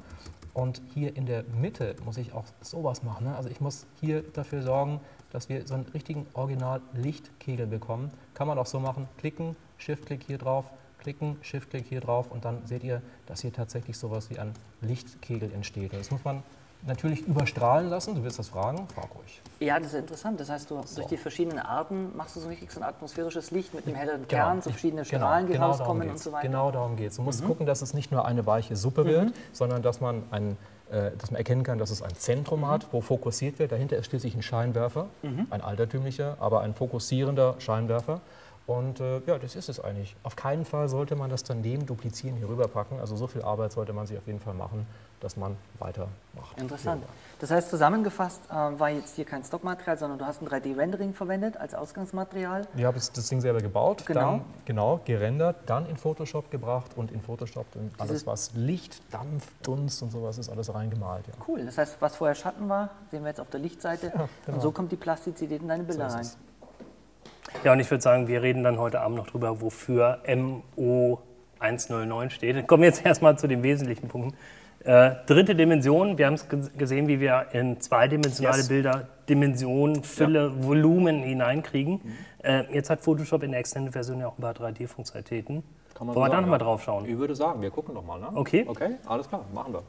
Und 0.55 0.81
hier 0.95 1.15
in 1.15 1.27
der 1.27 1.43
Mitte 1.61 1.95
muss 2.07 2.17
ich 2.17 2.33
auch 2.33 2.45
sowas 2.63 3.03
machen. 3.03 3.27
Ne? 3.27 3.37
Also 3.37 3.51
ich 3.51 3.61
muss 3.61 3.85
hier 4.01 4.23
dafür 4.23 4.63
sorgen, 4.63 5.01
dass 5.31 5.51
wir 5.51 5.67
so 5.67 5.75
einen 5.75 5.85
richtigen 5.89 6.27
Original-Lichtkegel 6.33 7.67
bekommen. 7.67 8.11
Kann 8.33 8.49
man 8.49 8.59
auch 8.59 8.65
so 8.65 8.81
machen, 8.81 9.07
klicken, 9.19 9.57
Shift-Klick 9.77 10.23
hier 10.27 10.39
drauf, 10.39 10.65
klicken, 10.99 11.37
Shift-Klick 11.43 11.85
hier 11.87 12.01
drauf 12.01 12.31
und 12.31 12.47
dann 12.47 12.67
seht 12.67 12.83
ihr, 12.83 13.03
dass 13.27 13.43
hier 13.43 13.53
tatsächlich 13.53 13.99
sowas 13.99 14.31
wie 14.31 14.39
ein 14.39 14.55
Lichtkegel 14.81 15.53
entsteht. 15.53 15.93
Und 15.93 15.99
das 15.99 16.11
muss 16.11 16.25
man 16.25 16.43
natürlich 16.87 17.27
überstrahlen 17.27 17.91
lassen. 17.91 18.15
Du 18.15 18.23
willst 18.23 18.39
das 18.39 18.49
fragen? 18.49 18.87
Frag 18.95 19.09
ruhig. 19.15 19.41
Ja, 19.61 19.79
das 19.79 19.89
ist 19.89 19.95
interessant. 20.01 20.39
Das 20.41 20.51
heißt, 20.51 20.71
du 20.71 20.81
durch 20.95 21.07
die 21.07 21.17
verschiedenen 21.17 21.59
Arten 21.59 22.17
machst 22.17 22.37
du 22.37 22.41
so 22.41 22.49
richtig 22.49 22.71
so 22.71 22.81
ein 22.81 22.85
atmosphärisches 22.87 23.51
Licht 23.51 23.75
mit 23.75 23.87
einem 23.87 23.97
helleren 23.97 24.29
Kern, 24.29 24.61
so 24.63 24.71
verschiedene 24.71 25.05
Strahlen, 25.05 25.47
die 25.47 25.55
darum 25.55 25.71
rauskommen 25.71 26.11
und 26.11 26.19
so 26.19 26.33
weiter. 26.33 26.47
Mhm. 26.49 26.53
Genau 26.53 26.71
darum 26.71 26.97
geht 26.97 27.11
es. 27.11 27.17
Du 27.17 27.23
musst 27.23 27.45
gucken, 27.45 27.67
dass 27.67 27.83
es 27.83 27.95
nicht 27.95 28.13
nur 28.13 28.25
eine 28.25 28.47
weiche 28.47 28.77
Suppe 28.77 29.05
wird, 29.07 29.33
sondern 29.53 29.83
dass 29.83 30.01
man, 30.01 30.23
ein, 30.31 30.57
äh, 30.91 31.11
dass 31.19 31.31
man 31.31 31.39
erkennen 31.39 31.63
kann, 31.63 31.79
dass 31.79 31.91
es 31.91 32.03
ein 32.03 32.15
Zentrum 32.15 32.61
Mhm. 32.61 32.69
hat, 32.69 32.87
wo 32.93 33.01
fokussiert 33.01 33.59
wird. 33.59 33.73
Dahinter 33.73 33.97
ist 33.97 34.07
schließlich 34.07 34.35
ein 34.35 34.43
Scheinwerfer, 34.43 35.07
ein 35.51 35.61
altertümlicher, 35.61 36.37
aber 36.41 36.61
ein 36.61 36.75
fokussierender 36.75 37.57
Scheinwerfer. 37.59 38.21
Und 38.67 38.99
äh, 38.99 39.21
ja, 39.27 39.39
das 39.39 39.55
ist 39.55 39.69
es 39.69 39.79
eigentlich. 39.79 40.17
Auf 40.25 40.35
keinen 40.35 40.65
Fall 40.65 40.89
sollte 40.89 41.15
man 41.15 41.31
das 41.31 41.45
daneben 41.45 41.87
duplizieren, 41.87 42.37
hier 42.37 42.49
rüberpacken. 42.49 42.99
Also 42.99 43.15
so 43.15 43.29
viel 43.29 43.43
Arbeit 43.43 43.71
sollte 43.71 43.93
man 43.93 44.07
sich 44.09 44.19
auf 44.19 44.27
jeden 44.27 44.41
Fall 44.41 44.55
machen, 44.55 44.87
dass 45.21 45.37
man 45.37 45.57
weitermacht. 45.79 46.13
Interessant. 46.59 47.03
Ja. 47.03 47.09
Das 47.39 47.51
heißt, 47.51 47.69
zusammengefasst 47.71 48.41
äh, 48.51 48.55
war 48.55 48.89
jetzt 48.91 49.17
hier 49.17 49.25
kein 49.25 49.43
Stockmaterial, 49.45 49.99
sondern 49.99 50.19
du 50.19 50.27
hast 50.27 50.41
ein 50.43 50.49
3D-Rendering 50.49 51.13
verwendet 51.15 51.57
als 51.57 51.75
Ausgangsmaterial. 51.75 52.67
Ich 52.77 52.85
habe 52.85 52.97
das 52.99 53.29
Ding 53.29 53.41
selber 53.41 53.61
gebaut, 53.61 54.05
Genau. 54.07 54.21
dann 54.21 54.41
genau 54.65 55.01
gerendert, 55.05 55.57
dann 55.67 55.87
in 55.87 55.97
Photoshop 55.97 56.51
gebracht 56.51 56.93
und 56.97 57.11
in 57.13 57.21
Photoshop 57.21 57.67
dann 57.73 57.91
alles, 57.99 58.11
Dieses- 58.13 58.27
was 58.27 58.53
Licht, 58.55 59.03
Dampf, 59.13 59.47
Dunst 59.63 60.03
und 60.03 60.11
sowas 60.11 60.39
ist, 60.39 60.49
alles 60.49 60.73
reingemalt. 60.73 61.27
Ja. 61.27 61.35
Cool. 61.47 61.65
Das 61.67 61.77
heißt, 61.79 61.97
was 62.01 62.17
vorher 62.17 62.35
Schatten 62.35 62.69
war, 62.69 62.91
sehen 63.11 63.23
wir 63.23 63.29
jetzt 63.29 63.41
auf 63.41 63.51
der 63.51 63.61
Lichtseite. 63.61 64.11
genau. 64.47 64.57
Und 64.57 64.61
so 64.63 64.73
kommt 64.73 64.93
die 64.93 64.97
Plastizität 64.97 65.61
in 65.61 65.69
deine 65.69 65.83
Bilder 65.85 66.07
ist 66.07 66.15
rein. 66.15 66.21
es. 66.21 66.37
Ja, 67.65 67.73
und 67.73 67.81
ich 67.81 67.91
würde 67.91 68.03
sagen, 68.03 68.29
wir 68.29 68.43
reden 68.43 68.65
dann 68.65 68.79
heute 68.79 69.01
Abend 69.01 69.17
noch 69.17 69.27
drüber, 69.29 69.61
wofür 69.61 70.19
MO109 71.61 72.31
steht. 72.31 72.67
Kommen 72.67 72.83
wir 72.83 72.89
jetzt 72.89 73.05
erstmal 73.05 73.39
zu 73.39 73.47
den 73.47 73.63
wesentlichen 73.63 74.09
Punkten. 74.09 74.37
Äh, 74.87 75.17
dritte 75.27 75.57
Dimension, 75.57 76.17
wir 76.17 76.27
haben 76.27 76.35
es 76.35 76.49
ge- 76.49 76.71
gesehen, 76.79 77.09
wie 77.09 77.19
wir 77.19 77.47
in 77.53 77.81
zweidimensionale 77.81 78.59
Yes. 78.59 78.69
Bilder 78.69 79.09
Dimension, 79.29 80.05
Fülle, 80.05 80.63
Volumen 80.65 81.25
hineinkriegen. 81.25 82.01
Äh, 82.45 82.73
jetzt 82.73 82.89
hat 82.89 83.01
Photoshop 83.01 83.43
in 83.43 83.51
der 83.51 83.59
Extended-Version 83.61 84.21
ja 84.21 84.29
auch 84.29 84.39
ein 84.39 84.43
paar 84.43 84.55
3D-Funktionalitäten. 84.55 85.65
Kann 85.95 86.07
man 86.07 86.15
Wollen 86.15 86.31
wir 86.31 86.35
da 86.37 86.41
nochmal 86.41 86.61
ja. 86.61 86.65
drauf 86.65 86.85
schauen? 86.85 87.05
Ich 87.05 87.19
würde 87.19 87.35
sagen, 87.35 87.61
wir 87.63 87.71
gucken 87.71 87.95
nochmal, 87.95 88.21
ne? 88.21 88.29
Okay. 88.35 88.65
Okay, 88.69 88.91
alles 89.07 89.29
klar, 89.29 89.45
machen 89.53 89.73
wir. 89.73 89.83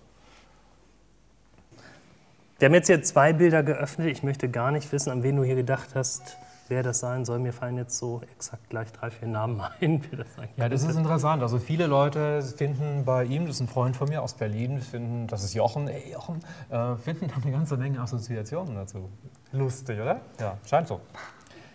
Wir 2.57 2.65
haben 2.65 2.73
jetzt 2.73 2.87
hier 2.87 3.03
zwei 3.03 3.33
Bilder 3.33 3.61
geöffnet. 3.61 4.07
Ich 4.07 4.23
möchte 4.23 4.49
gar 4.49 4.71
nicht 4.71 4.91
wissen, 4.91 5.11
an 5.11 5.21
wen 5.21 5.35
du 5.35 5.43
hier 5.43 5.53
gedacht 5.55 5.89
hast, 5.93 6.37
wer 6.69 6.83
das 6.83 6.99
sein 6.99 7.25
soll. 7.25 7.39
Mir 7.39 7.53
fallen 7.53 7.77
jetzt 7.77 7.97
so 7.97 8.21
exakt 8.33 8.69
gleich 8.69 8.91
drei, 8.91 9.09
vier 9.09 9.27
Namen 9.27 9.61
ein, 9.81 10.03
wer 10.09 10.19
das 10.19 10.35
sein 10.35 10.49
Ja, 10.55 10.69
das 10.69 10.83
ist 10.83 10.95
interessant. 10.95 11.41
Also 11.41 11.59
viele 11.59 11.87
Leute 11.87 12.41
finden 12.41 13.05
bei 13.05 13.25
ihm, 13.25 13.45
das 13.45 13.55
ist 13.55 13.61
ein 13.61 13.67
Freund 13.67 13.95
von 13.95 14.09
mir 14.09 14.21
aus 14.21 14.33
Berlin, 14.33 14.79
finden, 14.79 15.27
das 15.27 15.43
ist 15.43 15.53
Jochen, 15.53 15.87
ey 15.87 16.11
Jochen, 16.13 16.41
äh, 16.69 16.95
finden 16.95 17.27
da 17.27 17.35
eine 17.41 17.51
ganze 17.51 17.77
Menge 17.77 17.99
Assoziationen 17.99 18.75
dazu. 18.75 19.09
Lustig, 19.51 19.99
oder? 19.99 20.21
Ja, 20.39 20.57
scheint 20.65 20.87
so. 20.87 21.01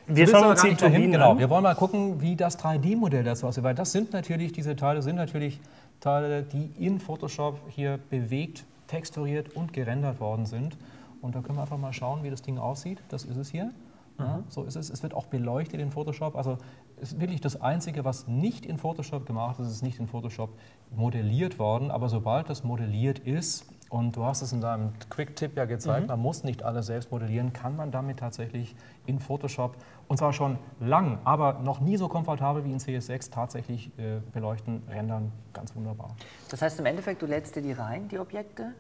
Wir 0.07 0.27
schauen 0.27 0.47
uns 0.47 0.63
die 0.63 0.75
dahin, 0.75 1.13
genau. 1.13 1.39
Wir 1.39 1.49
wollen 1.49 1.63
mal 1.63 1.75
gucken, 1.75 2.21
wie 2.21 2.35
das 2.35 2.59
3D-Modell 2.59 3.25
dazu 3.25 3.47
aussieht, 3.47 3.63
weil 3.63 3.75
das 3.75 3.93
sind 3.93 4.13
natürlich, 4.13 4.53
diese 4.53 4.75
Teile 4.75 5.01
sind 5.01 5.17
natürlich 5.17 5.61
Teile, 6.01 6.43
die 6.43 6.73
in 6.79 6.99
Photoshop 6.99 7.61
hier 7.69 7.99
bewegt, 8.11 8.65
texturiert 8.89 9.55
und 9.55 9.73
gerendert 9.73 10.21
worden 10.21 10.47
sind. 10.47 10.77
Und 11.21 11.37
da 11.37 11.41
können 11.41 11.57
wir 11.57 11.63
einfach 11.63 11.79
mal 11.79 11.93
schauen, 11.93 12.25
wie 12.25 12.31
das 12.31 12.43
Ding 12.43 12.59
aussieht. 12.59 12.99
Das 13.09 13.25
ist 13.25 13.37
es 13.37 13.51
hier. 13.51 13.71
Ja, 14.19 14.43
so 14.49 14.65
ist 14.65 14.77
es. 14.77 14.91
Es 14.91 15.03
wird 15.03 15.15
auch 15.15 15.27
beleuchtet 15.27 15.81
in 15.81 15.91
Photoshop. 15.91 16.37
Also 16.37 16.59
ist 17.01 17.21
wirklich 17.21 17.41
das 17.41 17.61
Einzige, 17.61 18.05
was 18.05 18.29
nicht 18.29 18.67
in 18.67 18.79
Photoshop 18.79 19.27
gemacht 19.27 19.59
ist, 19.59 19.69
ist 19.69 19.83
nicht 19.83 19.99
in 19.99 20.07
Photoshop 20.07 20.51
modelliert 20.91 21.59
worden. 21.59 21.91
Aber 21.91 22.09
sobald 22.09 22.49
das 22.51 22.65
modelliert 22.65 23.19
ist, 23.19 23.67
und 23.93 24.17
du 24.17 24.25
hast 24.25 24.41
es 24.41 24.55
in 24.55 24.63
deinem 24.63 24.95
Quick-Tipp 25.11 25.55
ja 25.55 25.67
gezeigt, 25.67 26.09
man 26.09 26.19
muss 26.19 26.45
nicht 26.45 26.63
alles 26.63 26.87
selbst 26.87 27.13
modellieren, 27.13 27.53
kann 27.53 27.77
man 27.77 27.91
damit 27.91 28.21
tatsächlich 28.21 28.75
in 29.05 29.21
Photoshop, 29.21 29.77
und 30.09 30.17
zwar 30.17 30.33
schon 30.33 30.59
lang, 30.81 31.19
aber 31.25 31.59
noch 31.63 31.79
nie 31.81 31.99
so 31.99 32.09
komfortabel 32.09 32.65
wie 32.65 32.73
in 32.73 32.79
CS6, 32.79 33.31
tatsächlich 33.31 33.91
äh, 33.99 34.21
beleuchten, 34.33 34.83
rendern, 34.89 35.31
ganz 35.53 35.77
wunderbar. 35.77 36.17
Das 36.49 36.63
heißt 36.63 36.81
im 36.81 36.87
Endeffekt, 36.87 37.21
du 37.21 37.27
lädst 37.27 37.55
dir 37.55 37.61
die 37.61 37.73
rein, 37.73 38.09
die 38.09 38.19
Objekte, 38.19 38.73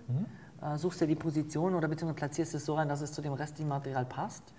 äh, 0.62 0.78
suchst 0.78 1.02
dir 1.02 1.06
die 1.06 1.14
Position 1.14 1.74
oder 1.74 1.88
beziehungsweise 1.88 2.16
platzierst 2.18 2.54
es 2.54 2.64
so 2.64 2.76
rein, 2.76 2.88
dass 2.88 3.02
es 3.02 3.12
zu 3.12 3.20
dem 3.20 3.34
restlichen 3.34 3.68
Material 3.68 4.06
passt. 4.06 4.54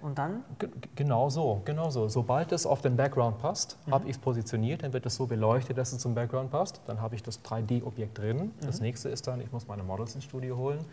Und 0.00 0.18
dann? 0.18 0.44
G 0.58 0.68
genau 0.94 1.28
so, 1.28 1.60
genau 1.64 1.90
so. 1.90 2.08
Sobald 2.08 2.52
es 2.52 2.66
auf 2.66 2.82
den 2.82 2.96
Background 2.96 3.38
passt, 3.38 3.76
habe 3.90 4.04
ich 4.04 4.12
es 4.12 4.18
positioniert, 4.18 4.82
dann 4.82 4.92
wird 4.92 5.06
es 5.06 5.16
so 5.16 5.26
beleuchtet, 5.26 5.76
dass 5.76 5.92
es 5.92 5.98
zum 5.98 6.14
Background 6.14 6.50
passt. 6.50 6.80
Dann 6.86 7.00
habe 7.00 7.14
ich 7.14 7.22
das 7.22 7.44
3D-Objekt 7.44 8.18
drin. 8.18 8.52
Das 8.60 8.80
nächste 8.80 9.08
ist 9.08 9.26
dann, 9.26 9.40
ich 9.40 9.50
muss 9.52 9.66
meine 9.66 9.82
Models 9.82 10.14
ins 10.14 10.24
Studio 10.24 10.56
holen. 10.56 10.84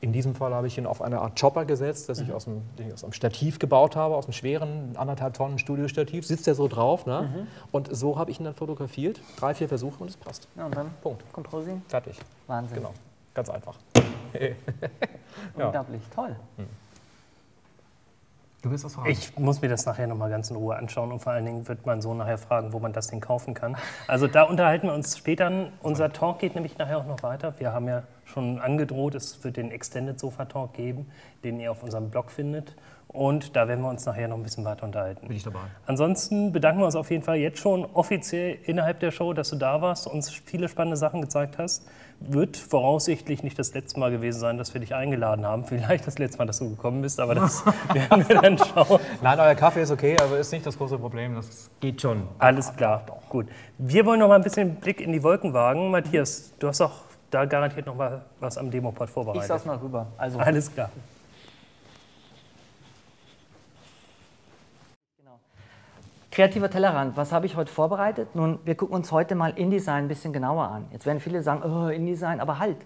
In 0.00 0.12
diesem 0.12 0.34
Fall 0.34 0.52
habe 0.52 0.66
ich 0.66 0.76
ihn 0.76 0.86
auf 0.86 1.00
eine 1.00 1.20
Art 1.20 1.40
Chopper 1.40 1.64
gesetzt, 1.64 2.08
das 2.08 2.20
ich 2.20 2.30
aus 2.32 2.44
dem, 2.44 2.62
den 2.78 2.88
ich 2.88 2.92
aus 2.92 3.04
einem 3.04 3.14
Stativ 3.14 3.58
gebaut 3.58 3.96
habe, 3.96 4.16
aus 4.16 4.26
einem 4.26 4.34
schweren 4.34 4.96
anderthalb 4.96 5.34
Tonnen 5.34 5.58
Studiostativ. 5.58 6.26
Sitzt 6.26 6.46
der 6.46 6.54
so 6.54 6.68
drauf, 6.68 7.06
ne? 7.06 7.46
Und 7.72 7.94
so 7.94 8.18
habe 8.18 8.30
ich 8.30 8.38
ihn 8.38 8.44
dann 8.44 8.54
fotografiert. 8.54 9.20
Drei, 9.38 9.54
vier 9.54 9.68
Versuche 9.68 10.02
und 10.02 10.10
es 10.10 10.16
passt. 10.16 10.48
Ja, 10.56 10.66
und 10.66 10.76
dann 10.76 10.90
Punkt. 11.02 11.24
Composing. 11.32 11.80
Fertig. 11.88 12.18
Wahnsinn. 12.46 12.76
Genau. 12.76 12.92
Ganz 13.32 13.48
einfach. 13.48 13.76
Unglaublich, 15.54 16.02
toll. 16.14 16.36
Du 18.64 18.70
willst 18.70 18.82
was 18.82 18.94
fragen? 18.94 19.10
Ich 19.10 19.38
muss 19.38 19.60
mir 19.60 19.68
das 19.68 19.84
nachher 19.84 20.06
nochmal 20.06 20.30
ganz 20.30 20.48
in 20.48 20.56
Ruhe 20.56 20.74
anschauen 20.74 21.12
und 21.12 21.20
vor 21.20 21.34
allen 21.34 21.44
Dingen 21.44 21.68
wird 21.68 21.84
mein 21.84 22.00
Sohn 22.00 22.16
nachher 22.16 22.38
fragen, 22.38 22.72
wo 22.72 22.78
man 22.78 22.94
das 22.94 23.08
Ding 23.08 23.20
kaufen 23.20 23.52
kann. 23.52 23.76
Also 24.08 24.26
da 24.26 24.44
unterhalten 24.44 24.86
wir 24.86 24.94
uns 24.94 25.18
später. 25.18 25.68
Unser 25.82 26.14
Talk 26.14 26.38
geht 26.38 26.54
nämlich 26.54 26.78
nachher 26.78 26.96
auch 26.96 27.04
noch 27.04 27.22
weiter. 27.22 27.52
Wir 27.58 27.74
haben 27.74 27.86
ja 27.88 28.04
schon 28.24 28.58
angedroht, 28.58 29.14
es 29.16 29.44
wird 29.44 29.58
den 29.58 29.70
Extended 29.70 30.18
Sofa 30.18 30.46
Talk 30.46 30.72
geben, 30.72 31.10
den 31.44 31.60
ihr 31.60 31.70
auf 31.70 31.82
unserem 31.82 32.08
Blog 32.08 32.30
findet. 32.30 32.74
Und 33.14 33.54
da 33.54 33.68
werden 33.68 33.80
wir 33.80 33.88
uns 33.90 34.04
nachher 34.06 34.26
noch 34.26 34.36
ein 34.36 34.42
bisschen 34.42 34.64
weiter 34.64 34.82
unterhalten. 34.82 35.28
Bin 35.28 35.36
ich 35.36 35.44
dabei. 35.44 35.60
Ansonsten 35.86 36.50
bedanken 36.50 36.80
wir 36.80 36.86
uns 36.86 36.96
auf 36.96 37.12
jeden 37.12 37.22
Fall 37.22 37.36
jetzt 37.36 37.60
schon 37.60 37.86
offiziell 37.94 38.58
innerhalb 38.64 38.98
der 38.98 39.12
Show, 39.12 39.32
dass 39.32 39.50
du 39.50 39.56
da 39.56 39.80
warst, 39.80 40.08
uns 40.08 40.30
viele 40.30 40.68
spannende 40.68 40.96
Sachen 40.96 41.20
gezeigt 41.20 41.56
hast. 41.56 41.86
Wird 42.18 42.56
voraussichtlich 42.56 43.44
nicht 43.44 43.56
das 43.56 43.72
letzte 43.72 44.00
Mal 44.00 44.10
gewesen 44.10 44.40
sein, 44.40 44.58
dass 44.58 44.74
wir 44.74 44.80
dich 44.80 44.96
eingeladen 44.96 45.46
haben. 45.46 45.64
Vielleicht 45.66 46.08
das 46.08 46.18
letzte 46.18 46.38
Mal, 46.38 46.46
dass 46.46 46.58
du 46.58 46.70
gekommen 46.70 47.02
bist, 47.02 47.20
aber 47.20 47.36
das 47.36 47.64
werden 47.92 48.28
wir 48.28 48.40
dann 48.40 48.58
schauen. 48.58 48.98
Nein, 49.22 49.38
euer 49.38 49.54
Kaffee 49.54 49.82
ist 49.82 49.92
okay, 49.92 50.16
aber 50.20 50.38
ist 50.38 50.50
nicht 50.50 50.66
das 50.66 50.76
große 50.76 50.98
Problem. 50.98 51.36
Das 51.36 51.70
geht 51.78 52.02
schon. 52.02 52.24
Alles 52.38 52.74
klar, 52.74 53.04
gut. 53.28 53.46
Wir 53.78 54.04
wollen 54.06 54.18
noch 54.18 54.28
mal 54.28 54.36
ein 54.36 54.42
bisschen 54.42 54.70
einen 54.70 54.76
Blick 54.80 55.00
in 55.00 55.12
die 55.12 55.22
Wolken 55.22 55.52
wagen. 55.52 55.92
Matthias, 55.92 56.50
du 56.58 56.66
hast 56.66 56.80
auch 56.80 57.04
da 57.30 57.44
garantiert 57.44 57.86
noch 57.86 57.94
mal 57.94 58.22
was 58.40 58.58
am 58.58 58.72
Demopod 58.72 59.06
Ich 59.06 59.14
vorbereitet. 59.14 59.48
saß 59.48 59.66
mal 59.66 59.76
rüber. 59.76 60.08
Also, 60.18 60.38
Alles 60.40 60.72
klar. 60.72 60.90
Kreativer 66.34 66.68
Tellerrand, 66.68 67.16
was 67.16 67.30
habe 67.30 67.46
ich 67.46 67.54
heute 67.54 67.70
vorbereitet? 67.70 68.34
Nun, 68.34 68.58
wir 68.64 68.74
gucken 68.74 68.96
uns 68.96 69.12
heute 69.12 69.36
mal 69.36 69.52
InDesign 69.56 70.06
ein 70.06 70.08
bisschen 70.08 70.32
genauer 70.32 70.64
an. 70.64 70.86
Jetzt 70.90 71.06
werden 71.06 71.20
viele 71.20 71.44
sagen, 71.44 71.62
oh, 71.62 71.86
InDesign, 71.86 72.40
aber 72.40 72.58
halt. 72.58 72.78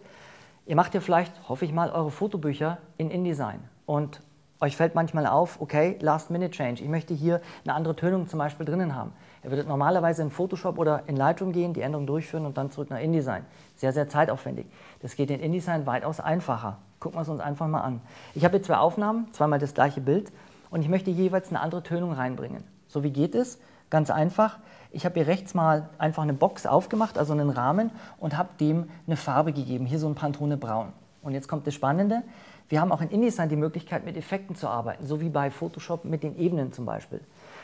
Ihr 0.66 0.76
macht 0.76 0.94
ja 0.94 1.00
vielleicht, 1.00 1.32
hoffe 1.48 1.64
ich 1.64 1.72
mal, 1.72 1.90
eure 1.90 2.10
Fotobücher 2.10 2.76
in 2.98 3.10
InDesign. 3.10 3.60
Und 3.86 4.20
euch 4.60 4.76
fällt 4.76 4.94
manchmal 4.94 5.26
auf, 5.26 5.62
okay, 5.62 5.96
Last-Minute-Change. 6.00 6.82
Ich 6.82 6.90
möchte 6.90 7.14
hier 7.14 7.40
eine 7.64 7.74
andere 7.74 7.96
Tönung 7.96 8.28
zum 8.28 8.38
Beispiel 8.38 8.66
drinnen 8.66 8.94
haben. 8.94 9.12
Ihr 9.42 9.50
würdet 9.50 9.66
normalerweise 9.66 10.20
in 10.20 10.30
Photoshop 10.30 10.76
oder 10.76 11.04
in 11.06 11.16
Lightroom 11.16 11.52
gehen, 11.52 11.72
die 11.72 11.80
Änderung 11.80 12.06
durchführen 12.06 12.44
und 12.44 12.58
dann 12.58 12.70
zurück 12.70 12.90
nach 12.90 13.00
InDesign. 13.00 13.46
Sehr, 13.76 13.94
sehr 13.94 14.08
zeitaufwendig. 14.08 14.66
Das 15.00 15.16
geht 15.16 15.30
in 15.30 15.40
InDesign 15.40 15.86
weitaus 15.86 16.20
einfacher. 16.20 16.76
Gucken 17.00 17.16
wir 17.16 17.22
es 17.22 17.30
uns 17.30 17.40
einfach 17.40 17.66
mal 17.66 17.80
an. 17.80 18.02
Ich 18.34 18.44
habe 18.44 18.58
hier 18.58 18.62
zwei 18.62 18.76
Aufnahmen, 18.76 19.32
zweimal 19.32 19.58
das 19.58 19.72
gleiche 19.72 20.02
Bild 20.02 20.32
und 20.68 20.82
ich 20.82 20.90
möchte 20.90 21.10
jeweils 21.10 21.48
eine 21.48 21.60
andere 21.60 21.82
Tönung 21.82 22.12
reinbringen. 22.12 22.62
So 22.88 23.04
wie 23.04 23.10
geht 23.10 23.34
es? 23.34 23.58
Ganz 23.90 24.10
einfach. 24.10 24.58
Ich 24.90 25.04
habe 25.04 25.14
hier 25.14 25.26
rechts 25.26 25.54
mal 25.54 25.88
einfach 25.98 26.22
eine 26.22 26.34
Box 26.34 26.66
aufgemacht, 26.66 27.18
also 27.18 27.32
einen 27.32 27.50
Rahmen, 27.50 27.90
und 28.18 28.36
habe 28.36 28.48
dem 28.58 28.88
eine 29.06 29.16
Farbe 29.16 29.52
gegeben. 29.52 29.86
Hier 29.86 29.98
so 29.98 30.08
ein 30.08 30.14
Pantone 30.14 30.56
Braun. 30.56 30.92
Und 31.22 31.34
jetzt 31.34 31.48
kommt 31.48 31.66
das 31.66 31.74
Spannende. 31.74 32.22
Wir 32.68 32.80
haben 32.80 32.92
auch 32.92 33.00
in 33.00 33.08
InDesign 33.08 33.48
die 33.48 33.56
Möglichkeit, 33.56 34.04
mit 34.04 34.16
Effekten 34.16 34.54
zu 34.54 34.68
arbeiten, 34.68 35.06
so 35.06 35.20
wie 35.20 35.30
bei 35.30 35.50
Photoshop 35.50 36.04
mit 36.04 36.22
den 36.22 36.38
Ebenen 36.38 36.72
zum 36.72 36.84
Beispiel. 36.84 37.20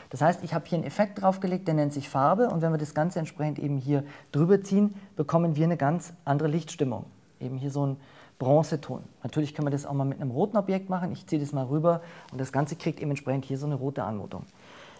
Das 0.09 0.21
heißt, 0.21 0.43
ich 0.43 0.53
habe 0.53 0.65
hier 0.67 0.77
einen 0.77 0.87
Effekt 0.87 1.21
draufgelegt, 1.21 1.67
der 1.67 1.75
nennt 1.75 1.93
sich 1.93 2.09
Farbe. 2.09 2.49
Und 2.49 2.61
wenn 2.61 2.71
wir 2.71 2.77
das 2.77 2.93
Ganze 2.93 3.19
entsprechend 3.19 3.59
eben 3.59 3.77
hier 3.77 4.03
drüber 4.31 4.61
ziehen, 4.61 4.95
bekommen 5.15 5.55
wir 5.55 5.65
eine 5.65 5.77
ganz 5.77 6.13
andere 6.25 6.47
Lichtstimmung. 6.47 7.05
Eben 7.39 7.57
hier 7.57 7.69
so 7.69 7.85
ein 7.85 7.97
Bronzeton. 8.39 9.03
Natürlich 9.23 9.53
können 9.53 9.67
wir 9.67 9.71
das 9.71 9.85
auch 9.85 9.93
mal 9.93 10.05
mit 10.05 10.19
einem 10.19 10.31
roten 10.31 10.57
Objekt 10.57 10.89
machen. 10.89 11.11
Ich 11.11 11.25
ziehe 11.27 11.39
das 11.39 11.53
mal 11.53 11.65
rüber 11.65 12.01
und 12.31 12.39
das 12.39 12.51
Ganze 12.51 12.75
kriegt 12.75 12.99
eben 12.99 13.11
entsprechend 13.11 13.45
hier 13.45 13.57
so 13.57 13.65
eine 13.65 13.75
rote 13.75 14.03
Anmutung. 14.03 14.43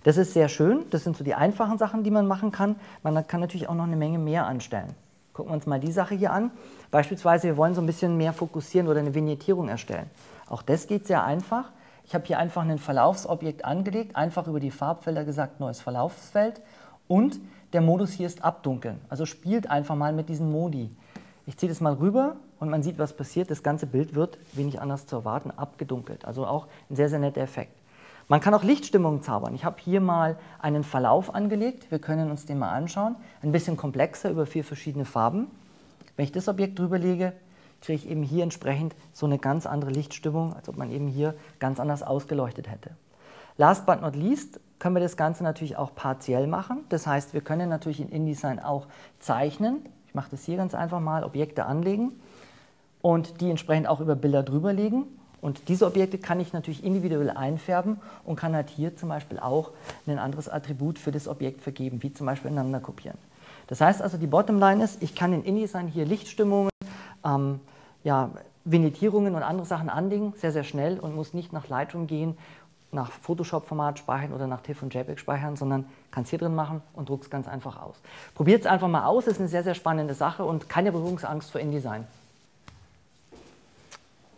Das 0.06 0.18
ist 0.18 0.34
sehr 0.34 0.50
schön. 0.50 0.86
Das 0.91 1.04
sind 1.04 1.18
so 1.18 1.24
die 1.24 1.34
einfachen 1.34 1.80
Sachen, 1.80 2.04
die 2.04 2.12
man 2.12 2.28
machen 2.28 2.52
kann. 2.52 2.76
Man 3.02 3.26
kann 3.26 3.39
natürlich 3.39 3.68
auch 3.68 3.74
noch 3.74 3.86
eine 3.86 3.96
Menge 3.96 4.20
mehr 4.20 4.46
anstellen. 4.46 4.94
Gucken 5.34 5.50
wir 5.50 5.56
uns 5.56 5.65
mal 5.65 5.80
die 5.80 5.91
Sache 5.91 6.13
hier 6.13 6.32
an. 6.32 6.52
Beispielsweise, 6.91 7.48
wir 7.48 7.58
wollen 7.58 7.74
so 7.74 7.82
ein 7.82 7.88
bisschen 7.88 8.15
mehr 8.15 8.32
fokussieren 8.32 8.88
oder 8.88 9.00
eine 9.00 9.15
Vignettierung 9.15 9.68
erstellen. 9.68 10.08
Auch 10.48 10.62
das 10.62 10.86
geht 10.86 11.08
sehr 11.08 11.24
einfach. 11.24 11.72
Ich 12.06 12.13
habe 12.13 12.24
hier 12.26 12.38
einfach 12.38 12.62
ein 12.62 12.78
Verlaufsobjekt 12.78 13.65
angelegt, 13.65 14.15
einfach 14.15 14.46
über 14.46 14.60
die 14.60 14.70
Farbfelder 14.70 15.26
gesagt, 15.26 15.60
neues 15.60 15.82
Verlaufsfeld. 15.82 16.62
Und 17.08 17.39
der 17.74 17.82
Modus 17.82 18.12
hier 18.12 18.28
ist 18.28 18.44
Abdunkeln. 18.44 19.02
Also 19.10 19.26
spielt 19.26 19.72
einfach 19.72 19.96
mal 19.96 20.13
mit 20.13 20.30
diesen 20.30 20.52
Modi. 20.52 20.96
Ich 21.48 21.58
ziehe 21.58 21.70
das 21.72 21.82
mal 21.82 21.94
rüber 21.94 22.36
und 22.60 22.70
man 22.70 22.84
sieht, 22.84 23.00
was 23.00 23.13
passiert. 23.13 23.50
Das 23.50 23.63
ganze 23.63 23.88
Bild 23.88 24.13
wird, 24.13 24.38
wenig 24.54 24.80
anders 24.80 25.08
zu 25.08 25.15
erwarten, 25.15 25.50
abgedunkelt. 25.50 26.26
Also 26.26 26.46
auch 26.46 26.68
ein 26.91 26.96
sehr, 26.96 27.10
sehr 27.10 27.18
netter 27.18 27.41
Effekt. 27.41 27.76
Man 28.28 28.42
kann 28.42 28.56
auch 28.56 28.64
Lichtstimmungen 28.64 29.22
zaubern. 29.22 29.54
Ich 29.54 29.66
habe 29.66 29.76
hier 29.80 30.02
mal 30.02 30.38
einen 30.60 30.84
Verlauf 30.84 31.36
angelegt. 31.36 31.92
Wir 31.92 32.00
können 32.00 32.32
uns 32.32 32.48
den 32.48 32.58
mal 32.58 32.72
anschauen. 32.72 33.16
Ein 33.44 33.52
bisschen 33.52 33.78
komplexer 33.78 34.32
über 34.32 34.48
vier 34.48 34.64
verschiedene 34.64 35.06
Farben. 35.06 35.48
Wenn 36.16 36.26
ich 36.26 36.32
das 36.32 36.48
Objekt 36.48 36.80
drüber 36.80 36.98
lege, 36.98 37.34
kriege 37.82 37.98
ich 37.98 38.10
eben 38.10 38.24
hier 38.24 38.42
entsprechend 38.42 38.96
so 39.14 39.28
eine 39.28 39.38
ganz 39.38 39.68
andere 39.68 39.92
Lichtstimmung, 39.92 40.56
als 40.56 40.68
ob 40.70 40.76
man 40.76 40.90
eben 40.90 41.08
hier 41.08 41.36
ganz 41.60 41.80
anders 41.80 42.02
ausgeleuchtet 42.02 42.68
hätte. 42.68 42.92
Last 43.58 43.86
but 43.86 44.02
not 44.02 44.16
least 44.16 44.60
können 44.80 44.96
wir 44.96 45.02
das 45.02 45.18
Ganze 45.18 45.44
natürlich 45.44 45.78
auch 45.78 45.94
partiell 45.94 46.48
machen. 46.48 46.84
Das 46.90 47.06
heißt, 47.06 47.36
wir 47.36 47.42
können 47.42 47.70
natürlich 47.70 48.02
in 48.02 48.10
InDesign 48.10 48.60
auch 48.60 48.88
zeichnen. 49.20 49.86
Ich 50.08 50.16
mache 50.16 50.32
das 50.32 50.44
hier 50.44 50.58
ganz 50.58 50.74
einfach 50.74 51.00
mal, 51.00 51.24
Objekte 51.24 51.66
anlegen 51.66 52.20
und 53.04 53.40
die 53.40 53.52
entsprechend 53.52 53.88
auch 53.88 54.02
über 54.02 54.16
Bilder 54.16 54.42
drüber 54.42 54.74
legen. 54.74 55.06
Und 55.45 55.69
diese 55.69 55.86
Objekte 55.86 56.17
kann 56.17 56.39
ich 56.39 56.53
natürlich 56.53 56.84
individuell 56.84 57.29
einfärben 57.29 57.97
und 58.23 58.36
kann 58.36 58.55
halt 58.55 58.71
hier 58.71 58.95
zum 58.97 59.10
Beispiel 59.10 59.38
auch 59.38 59.69
ein 60.08 60.17
anderes 60.17 60.49
Attribut 60.49 60.97
für 60.97 61.12
das 61.12 61.27
Objekt 61.27 61.62
vergeben, 61.62 62.01
wie 62.01 62.12
zum 62.12 62.25
Beispiel 62.25 62.49
ineinander 62.49 62.79
kopieren. 62.79 63.19
Das 63.67 63.79
heißt 63.79 64.01
also, 64.01 64.17
die 64.17 64.25
Bottomline 64.25 64.84
ist, 64.84 65.03
ich 65.03 65.13
kann 65.13 65.34
in 65.34 65.43
InDesign 65.43 65.88
hier 65.88 66.03
Lichtstimmungen, 66.05 66.71
ähm, 67.23 67.60
ja, 68.03 68.31
Vignettierungen 68.63 69.36
und 69.36 69.43
andere 69.43 69.67
Sachen 69.67 69.89
anlegen, 69.89 70.34
sehr, 70.36 70.51
sehr 70.51 70.63
schnell 70.63 70.99
und 70.99 71.13
muss 71.13 71.36
nicht 71.36 71.53
nach 71.53 71.67
Lightroom 71.67 72.08
gehen, 72.08 72.36
nach 72.91 73.12
Photoshop-Format 73.12 73.99
speichern 73.99 74.34
oder 74.34 74.47
nach 74.47 74.62
TIFF 74.62 74.81
und 74.81 74.95
JPEG 74.95 75.19
speichern, 75.19 75.58
sondern 75.58 75.86
kann 76.10 76.23
es 76.23 76.31
hier 76.31 76.39
drin 76.39 76.55
machen 76.55 76.81
und 76.93 77.08
druckt 77.08 77.25
es 77.25 77.29
ganz 77.29 77.47
einfach 77.47 77.79
aus. 77.79 78.01
Probiert 78.34 78.62
es 78.62 78.65
einfach 78.65 78.88
mal 78.88 79.05
aus, 79.05 79.27
ist 79.27 79.39
eine 79.39 79.47
sehr, 79.47 79.63
sehr 79.63 79.75
spannende 79.75 80.15
Sache 80.15 80.43
und 80.43 80.69
keine 80.69 80.91
Berührungsangst 80.91 81.51
vor 81.51 81.62
InDesign. 81.62 82.08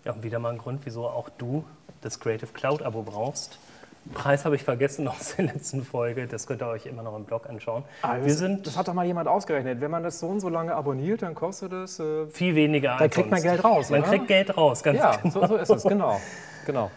Ja, 0.07 0.13
und 0.13 0.23
wieder 0.23 0.39
mal 0.39 0.53
ein 0.53 0.57
Grund, 0.57 0.85
wieso 0.85 1.05
auch 1.05 1.27
du 1.27 1.65
das 1.99 2.21
Creative 2.21 2.47
Cloud 2.53 2.81
Abo 2.81 3.01
brauchst. 3.01 3.59
Preis 4.13 4.45
habe 4.45 4.55
ich 4.55 4.63
vergessen 4.63 5.05
aus 5.09 5.35
der 5.35 5.47
letzten 5.47 5.83
Folge. 5.83 6.27
Das 6.27 6.47
könnt 6.47 6.61
ihr 6.61 6.67
euch 6.67 6.85
immer 6.85 7.03
noch 7.03 7.13
im 7.17 7.25
Blog 7.25 7.49
anschauen. 7.49 7.83
Ah, 8.03 8.15
Wir 8.15 8.27
das, 8.29 8.37
sind 8.37 8.65
das 8.65 8.77
hat 8.77 8.87
doch 8.87 8.93
mal 8.93 9.05
jemand 9.05 9.27
ausgerechnet. 9.27 9.81
Wenn 9.81 9.91
man 9.91 10.03
das 10.03 10.21
so 10.21 10.27
und 10.27 10.39
so 10.39 10.47
lange 10.47 10.73
abonniert, 10.73 11.23
dann 11.23 11.35
kostet 11.35 11.73
es. 11.73 11.99
Äh, 11.99 12.27
viel 12.27 12.55
weniger 12.55 12.91
da 12.91 12.97
als 12.99 13.15
kriegt 13.15 13.29
man 13.29 13.41
sonst. 13.41 13.51
Geld 13.51 13.65
raus. 13.65 13.89
Man 13.89 13.99
oder? 13.99 14.09
kriegt 14.09 14.27
Geld 14.29 14.55
raus, 14.55 14.81
ganz 14.81 14.97
ja, 14.97 15.17
genau. 15.17 15.29
so, 15.29 15.45
so 15.45 15.55
ist 15.57 15.69
es, 15.71 15.83
genau. 15.83 16.21
genau. 16.65 16.89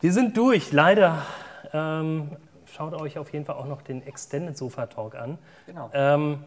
Wir 0.00 0.12
sind 0.12 0.36
durch, 0.36 0.70
leider. 0.70 1.26
Ähm, 1.72 2.36
schaut 2.66 2.94
euch 2.94 3.18
auf 3.18 3.32
jeden 3.32 3.44
Fall 3.44 3.56
auch 3.56 3.66
noch 3.66 3.82
den 3.82 4.06
Extended 4.06 4.56
Sofa 4.56 4.86
Talk 4.86 5.16
an. 5.16 5.36
Genau. 5.66 5.90
Ähm, 5.92 6.44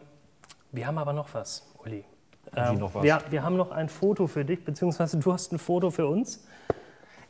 wir 0.72 0.86
haben 0.86 0.96
aber 0.96 1.12
noch 1.12 1.34
was, 1.34 1.70
Uli. 1.84 2.06
Ähm? 2.54 2.80
Wir, 3.02 3.18
wir 3.30 3.42
haben 3.42 3.56
noch 3.56 3.70
ein 3.70 3.88
Foto 3.88 4.26
für 4.26 4.44
dich, 4.44 4.64
beziehungsweise 4.64 5.18
du 5.18 5.32
hast 5.32 5.52
ein 5.52 5.58
Foto 5.58 5.90
für 5.90 6.06
uns. 6.06 6.46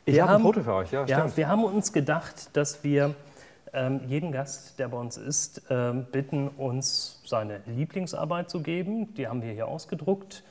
Ich 0.05 0.21
habe 0.21 0.35
ein 0.35 0.41
Foto 0.41 0.61
für 0.63 0.73
euch, 0.73 0.91
ja, 0.91 1.05
Ja, 1.05 1.19
stimmt. 1.19 1.37
wir 1.37 1.47
haben 1.49 1.63
uns 1.63 1.91
gedacht, 1.91 2.55
dass 2.55 2.83
wir 2.83 3.15
ähm, 3.73 4.01
jeden 4.07 4.31
Gast, 4.31 4.79
der 4.79 4.87
bei 4.87 4.97
uns 4.97 5.17
ist, 5.17 5.63
ähm, 5.69 6.05
bitten, 6.11 6.47
uns 6.47 7.21
seine 7.25 7.61
Lieblingsarbeit 7.65 8.49
zu 8.49 8.61
geben. 8.61 9.13
Die 9.15 9.27
haben 9.27 9.41
wir 9.41 9.51
hier 9.51 9.67
ausgedruckt. 9.67 10.43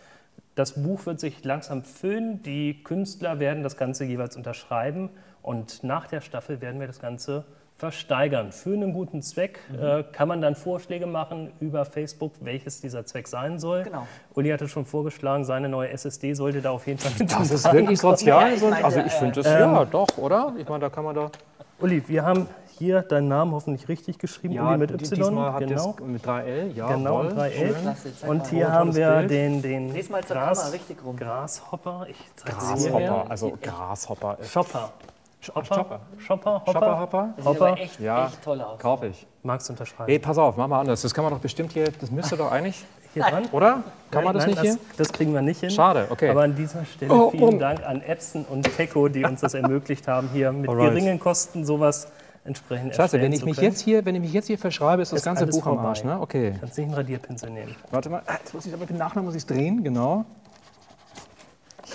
Das 0.54 0.82
Buch 0.82 1.06
wird 1.06 1.20
sich 1.20 1.44
langsam 1.44 1.84
füllen. 1.84 2.42
Die 2.42 2.82
Künstler 2.82 3.40
werden 3.40 3.62
das 3.62 3.76
Ganze 3.76 4.04
jeweils 4.04 4.36
unterschreiben. 4.36 5.10
Und 5.42 5.84
nach 5.84 6.06
der 6.06 6.20
Staffel 6.20 6.60
werden 6.60 6.80
wir 6.80 6.86
das 6.86 6.98
Ganze 7.00 7.44
versteigern. 7.76 8.52
Für 8.52 8.72
einen 8.72 8.92
guten 8.92 9.20
Zweck 9.22 9.60
Mhm. 9.70 9.78
äh, 9.82 10.02
kann 10.12 10.28
man 10.28 10.40
dann 10.40 10.54
Vorschläge 10.54 11.06
machen 11.06 11.52
über 11.60 11.84
Facebook, 11.84 12.32
welches 12.40 12.80
dieser 12.80 13.04
Zweck 13.04 13.28
sein 13.28 13.58
soll. 13.58 13.82
Genau. 13.84 14.06
Uli 14.34 14.48
hatte 14.50 14.66
schon 14.68 14.86
vorgeschlagen, 14.86 15.44
seine 15.44 15.68
neue 15.68 15.90
SSD 15.90 16.32
sollte 16.34 16.62
da 16.62 16.70
auf 16.70 16.86
jeden 16.86 16.98
Fall 16.98 17.12
mit 17.18 17.30
Das 17.32 17.50
ist 17.50 17.70
wirklich 17.72 18.00
sozial. 18.00 18.56
Ja, 18.56 18.68
ich 18.78 18.84
also 18.84 19.00
ich 19.00 19.12
finde 19.12 19.42
das, 19.42 19.46
ja, 19.46 19.84
doch, 19.84 20.08
oder? 20.16 20.54
Ich 20.58 20.66
meine, 20.68 20.80
da 20.80 20.88
kann 20.90 21.04
man 21.04 21.14
da... 21.14 21.30
Uli, 21.78 22.02
wir 22.08 22.24
haben 22.24 22.46
hier 22.78 23.02
deinen 23.02 23.28
Namen 23.28 23.52
hoffentlich 23.52 23.88
richtig 23.88 24.18
geschrieben, 24.18 24.58
Uli 24.58 24.78
mit 24.78 24.90
Y. 24.92 24.98
diesmal 25.14 25.52
hat 25.52 25.60
genau. 25.66 25.96
mit 26.06 26.24
3L, 26.26 26.72
ja, 26.74 26.92
Genau, 26.94 27.22
voll, 27.24 27.32
3L. 27.32 27.50
schön. 27.52 27.74
Klasse, 27.82 28.16
zeig 28.16 28.30
Und 28.30 28.46
hier 28.48 28.66
Oh, 28.68 28.72
haben 28.72 28.94
wir 28.96 29.10
Bild. 29.16 29.30
den, 29.30 29.62
den 29.62 29.94
Gras, 29.94 30.28
Kamera 30.28 30.68
richtig 30.70 31.04
rum. 31.04 31.16
Grashopper. 31.16 32.06
Ich 32.08 32.16
Grashopper, 32.42 33.26
also 33.30 33.52
Grashopper. 33.60 34.38
Shopper. 34.42 34.92
Shopper, 35.40 35.64
Shopper. 35.64 36.00
Hopper. 36.28 36.62
Shopper, 36.72 37.00
Hopper? 37.00 37.28
Das 37.36 37.44
sieht 37.44 37.56
aber 37.56 37.70
Hopper. 37.70 37.80
echt, 37.82 38.00
Ja. 38.00 38.26
echt 38.26 38.42
toll 38.42 38.60
aus. 38.60 38.78
Kaufe 38.80 39.06
ich. 39.08 39.26
Magst 39.42 39.68
du 39.68 39.74
unterschreiben? 39.74 40.08
Hey, 40.10 40.18
pass 40.18 40.38
auf, 40.38 40.56
mach 40.56 40.66
mal 40.66 40.80
anders. 40.80 41.02
Das 41.02 41.14
kann 41.14 41.22
man 41.24 41.32
doch 41.32 41.40
bestimmt 41.40 41.72
hier, 41.72 41.90
das 42.00 42.10
müsste 42.10 42.36
doch 42.36 42.50
eigentlich, 42.50 42.84
Hier 43.14 43.22
dran? 43.22 43.44
oder? 43.52 43.82
Kann 44.10 44.24
man 44.24 44.34
das 44.34 44.44
Nein, 44.46 44.54
nicht 44.54 44.62
hier? 44.62 44.78
Das 44.96 45.12
kriegen 45.12 45.32
wir 45.32 45.42
nicht 45.42 45.60
hin. 45.60 45.70
Schade, 45.70 46.06
okay. 46.10 46.30
Aber 46.30 46.42
an 46.42 46.54
dieser 46.56 46.84
Stelle 46.84 47.12
Oh, 47.12 47.30
vielen 47.30 47.42
oh. 47.54 47.58
Dank 47.58 47.86
an 47.86 48.02
Epson 48.02 48.44
und 48.44 48.62
Teco, 48.76 49.08
die 49.08 49.24
uns 49.24 49.40
das 49.40 49.54
ermöglicht 49.54 50.08
haben, 50.08 50.28
hier 50.32 50.52
mit 50.52 50.68
Alright. 50.68 50.90
geringen 50.90 51.20
Kosten 51.20 51.64
sowas 51.64 52.08
entsprechend 52.44 52.94
Scheiße, 52.94 53.20
wenn 53.20 53.32
ich 53.32 53.40
zu 53.40 53.44
mich 53.46 53.56
können. 53.56 53.68
jetzt 53.70 53.80
hier, 53.80 54.04
wenn 54.04 54.14
ich 54.16 54.20
mich 54.20 54.32
jetzt 54.32 54.46
hier 54.46 54.58
verschreibe, 54.58 55.02
ist 55.02 55.12
das 55.12 55.18
Ist 55.20 55.24
ganze 55.24 55.46
Buch 55.46 55.66
am 55.66 55.74
vorbei. 55.74 55.88
Arsch, 55.88 56.04
ne? 56.04 56.20
Okay. 56.20 56.54
Kannst 56.60 56.76
nicht 56.78 56.86
einen 56.86 56.94
Radierpinsel 56.94 57.50
nehmen. 57.50 57.74
Warte 57.90 58.10
mal, 58.10 58.22
Ah, 58.26 58.34
jetzt 58.38 58.52
muss 58.54 58.66
ich 58.66 58.74
aber 58.74 58.84
den 58.86 58.96
Nachnamen 58.98 59.26
muss 59.26 59.34
ich 59.34 59.46
drehen, 59.46 59.82
genau. 59.82 60.24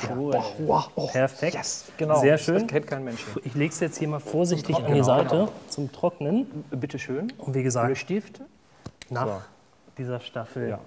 Cool. 0.10 0.34
Wow, 0.66 0.90
oh, 0.96 1.08
Perfekt. 1.08 1.54
yes, 1.54 1.92
genau. 1.98 2.20
Sehr 2.20 2.34
Das 2.34 2.42
schön. 2.42 2.68
kennt 2.68 2.88
kein 2.88 3.04
Mensch. 3.04 3.26
Ich 3.44 3.54
lege 3.54 3.72
es 3.74 3.80
jetzt 3.80 3.98
hier 3.98 4.08
mal 4.08 4.20
vorsichtig 4.20 4.76
an 4.76 4.94
die 4.94 5.04
Seite 5.04 5.50
zum 5.70 5.92
Trocknen. 5.92 6.48
Bitte 6.72 6.98
schön. 7.00 7.32
Und 7.38 7.54
wie 7.54 7.64
gesagt, 7.64 7.98
Stift. 7.98 8.42
nach 9.10 9.26
So. 9.28 9.42
dieser 9.98 10.20
Staffel 10.20 10.70
Ja. 10.70 10.80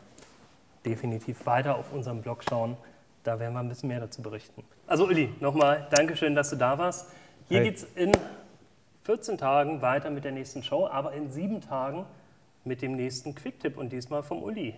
definitiv 0.85 1.45
weiter 1.47 1.77
auf 1.77 1.93
unserem 1.93 2.23
Blog 2.23 2.43
schauen. 2.49 2.77
Da 3.23 3.39
werden 3.39 3.55
wir 3.55 3.61
ein 3.61 3.69
bisschen 3.69 3.89
mehr 3.89 4.01
dazu 4.01 4.21
berichten. 4.23 4.63
Also 4.87 5.07
Uli, 5.07 5.33
nochmal 5.41 5.87
Dankeschön, 5.91 6.35
dass 6.35 6.51
du 6.51 6.57
da 6.57 6.77
warst. 6.79 7.07
Hier 7.49 7.61
Hey. 7.61 7.71
geht 7.71 7.77
es 7.79 7.85
in 7.95 8.13
14 9.03 9.39
Tagen 9.39 9.81
weiter 9.83 10.11
mit 10.11 10.25
der 10.25 10.33
nächsten 10.33 10.63
Show, 10.63 10.87
aber 10.87 11.13
in 11.13 11.31
sieben 11.31 11.61
Tagen 11.61 12.05
mit 12.65 12.81
dem 12.83 12.97
nächsten 12.97 13.35
Quicktip 13.35 13.77
und 13.79 13.93
diesmal 13.93 14.23
vom 14.23 14.43
Uli. 14.43 14.75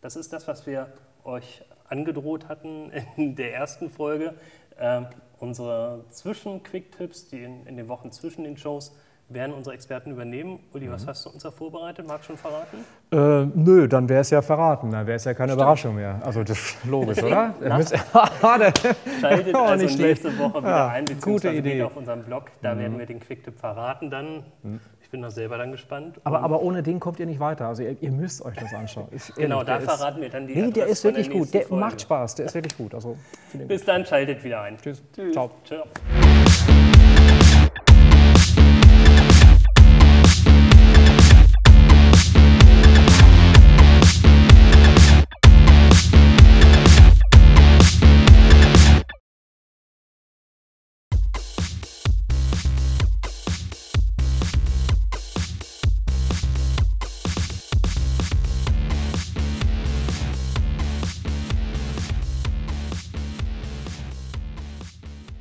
Das 0.00 0.16
ist 0.16 0.32
das, 0.32 0.46
was 0.48 0.66
wir 0.66 0.92
euch 1.24 1.62
angedroht 1.88 2.48
hatten 2.48 2.90
in 3.16 3.36
der 3.36 3.54
ersten 3.54 3.90
Folge. 3.90 4.34
Ähm, 4.80 5.06
unsere 5.40 6.04
Zwischen-Quicktipps, 6.10 7.28
die 7.28 7.42
in, 7.42 7.66
in 7.66 7.76
den 7.76 7.88
Wochen 7.88 8.10
zwischen 8.12 8.44
den 8.44 8.56
Shows, 8.56 8.94
werden 9.30 9.52
unsere 9.52 9.74
Experten 9.74 10.10
übernehmen. 10.12 10.58
Uli, 10.72 10.90
was 10.90 11.06
hast 11.06 11.26
du 11.26 11.30
uns 11.30 11.42
da 11.42 11.50
vorbereitet? 11.50 12.06
Magst 12.06 12.24
du 12.24 12.26
schon 12.28 12.38
verraten? 12.38 12.78
Äh, 13.12 13.50
nö, 13.54 13.86
dann 13.86 14.08
wäre 14.08 14.20
es 14.22 14.30
ja 14.30 14.40
verraten, 14.40 14.90
dann 14.90 15.06
wäre 15.06 15.16
es 15.16 15.24
ja 15.24 15.34
keine 15.34 15.52
Überraschung 15.52 15.96
mehr. 15.96 16.18
Also 16.24 16.42
das 16.44 16.58
ist 16.58 16.84
logisch, 16.86 17.22
oder? 17.22 17.54
Der- 17.60 17.84
Schaltet 19.20 19.54
also 19.54 19.84
nicht 19.84 19.98
nächste 19.98 20.38
Woche 20.38 20.58
wieder 20.62 20.68
Ja, 20.70 20.88
ein, 20.88 21.04
gute 21.04 21.14
beziehungsweise 21.16 21.54
Idee. 21.56 21.68
Mhm. 21.74 21.76
geht 21.76 21.82
auf 21.84 21.96
unserem 21.96 22.22
Blog. 22.24 22.50
Da 22.62 22.78
werden 22.78 22.98
wir 22.98 23.04
den 23.06 23.20
Quicktip 23.20 23.58
verraten 23.58 24.10
dann. 24.10 24.44
Ich 25.08 25.12
bin 25.12 25.22
da 25.22 25.30
selber 25.30 25.56
dann 25.56 25.72
gespannt. 25.72 26.20
aber, 26.22 26.40
aber 26.42 26.60
ohne 26.60 26.82
den 26.82 27.00
kommt 27.00 27.18
ihr 27.18 27.24
nicht 27.24 27.40
weiter. 27.40 27.66
Also 27.66 27.82
ihr, 27.82 27.96
ihr 28.02 28.12
müsst 28.12 28.44
euch 28.44 28.54
das 28.56 28.74
anschauen. 28.74 29.08
Ist 29.10 29.34
genau, 29.36 29.60
ehrlich, 29.62 29.66
da 29.66 29.78
der 29.78 29.78
ist- 29.88 29.96
verraten 29.96 30.20
wir 30.20 30.28
dann 30.28 30.46
die 30.46 30.54
Nee, 30.54 30.70
der 30.70 30.86
ist 30.86 31.00
von 31.00 31.14
der 31.14 31.24
wirklich 31.24 31.38
gut. 31.44 31.54
Der 31.54 31.62
Folge. 31.62 31.80
macht 31.82 32.00
Spaß. 32.02 32.34
Der 32.34 32.44
ist 32.44 32.54
wirklich 32.54 32.76
gut. 32.76 32.94
Also, 32.94 33.16
Bis 33.54 33.84
dann, 33.86 34.04
schaltet 34.04 34.44
wieder 34.44 34.60
ein. 34.60 34.76
tschüss. 34.76 35.02
Tschüss. 35.14 35.32
Ciao. 35.32 35.50
Ciao. 35.64 35.84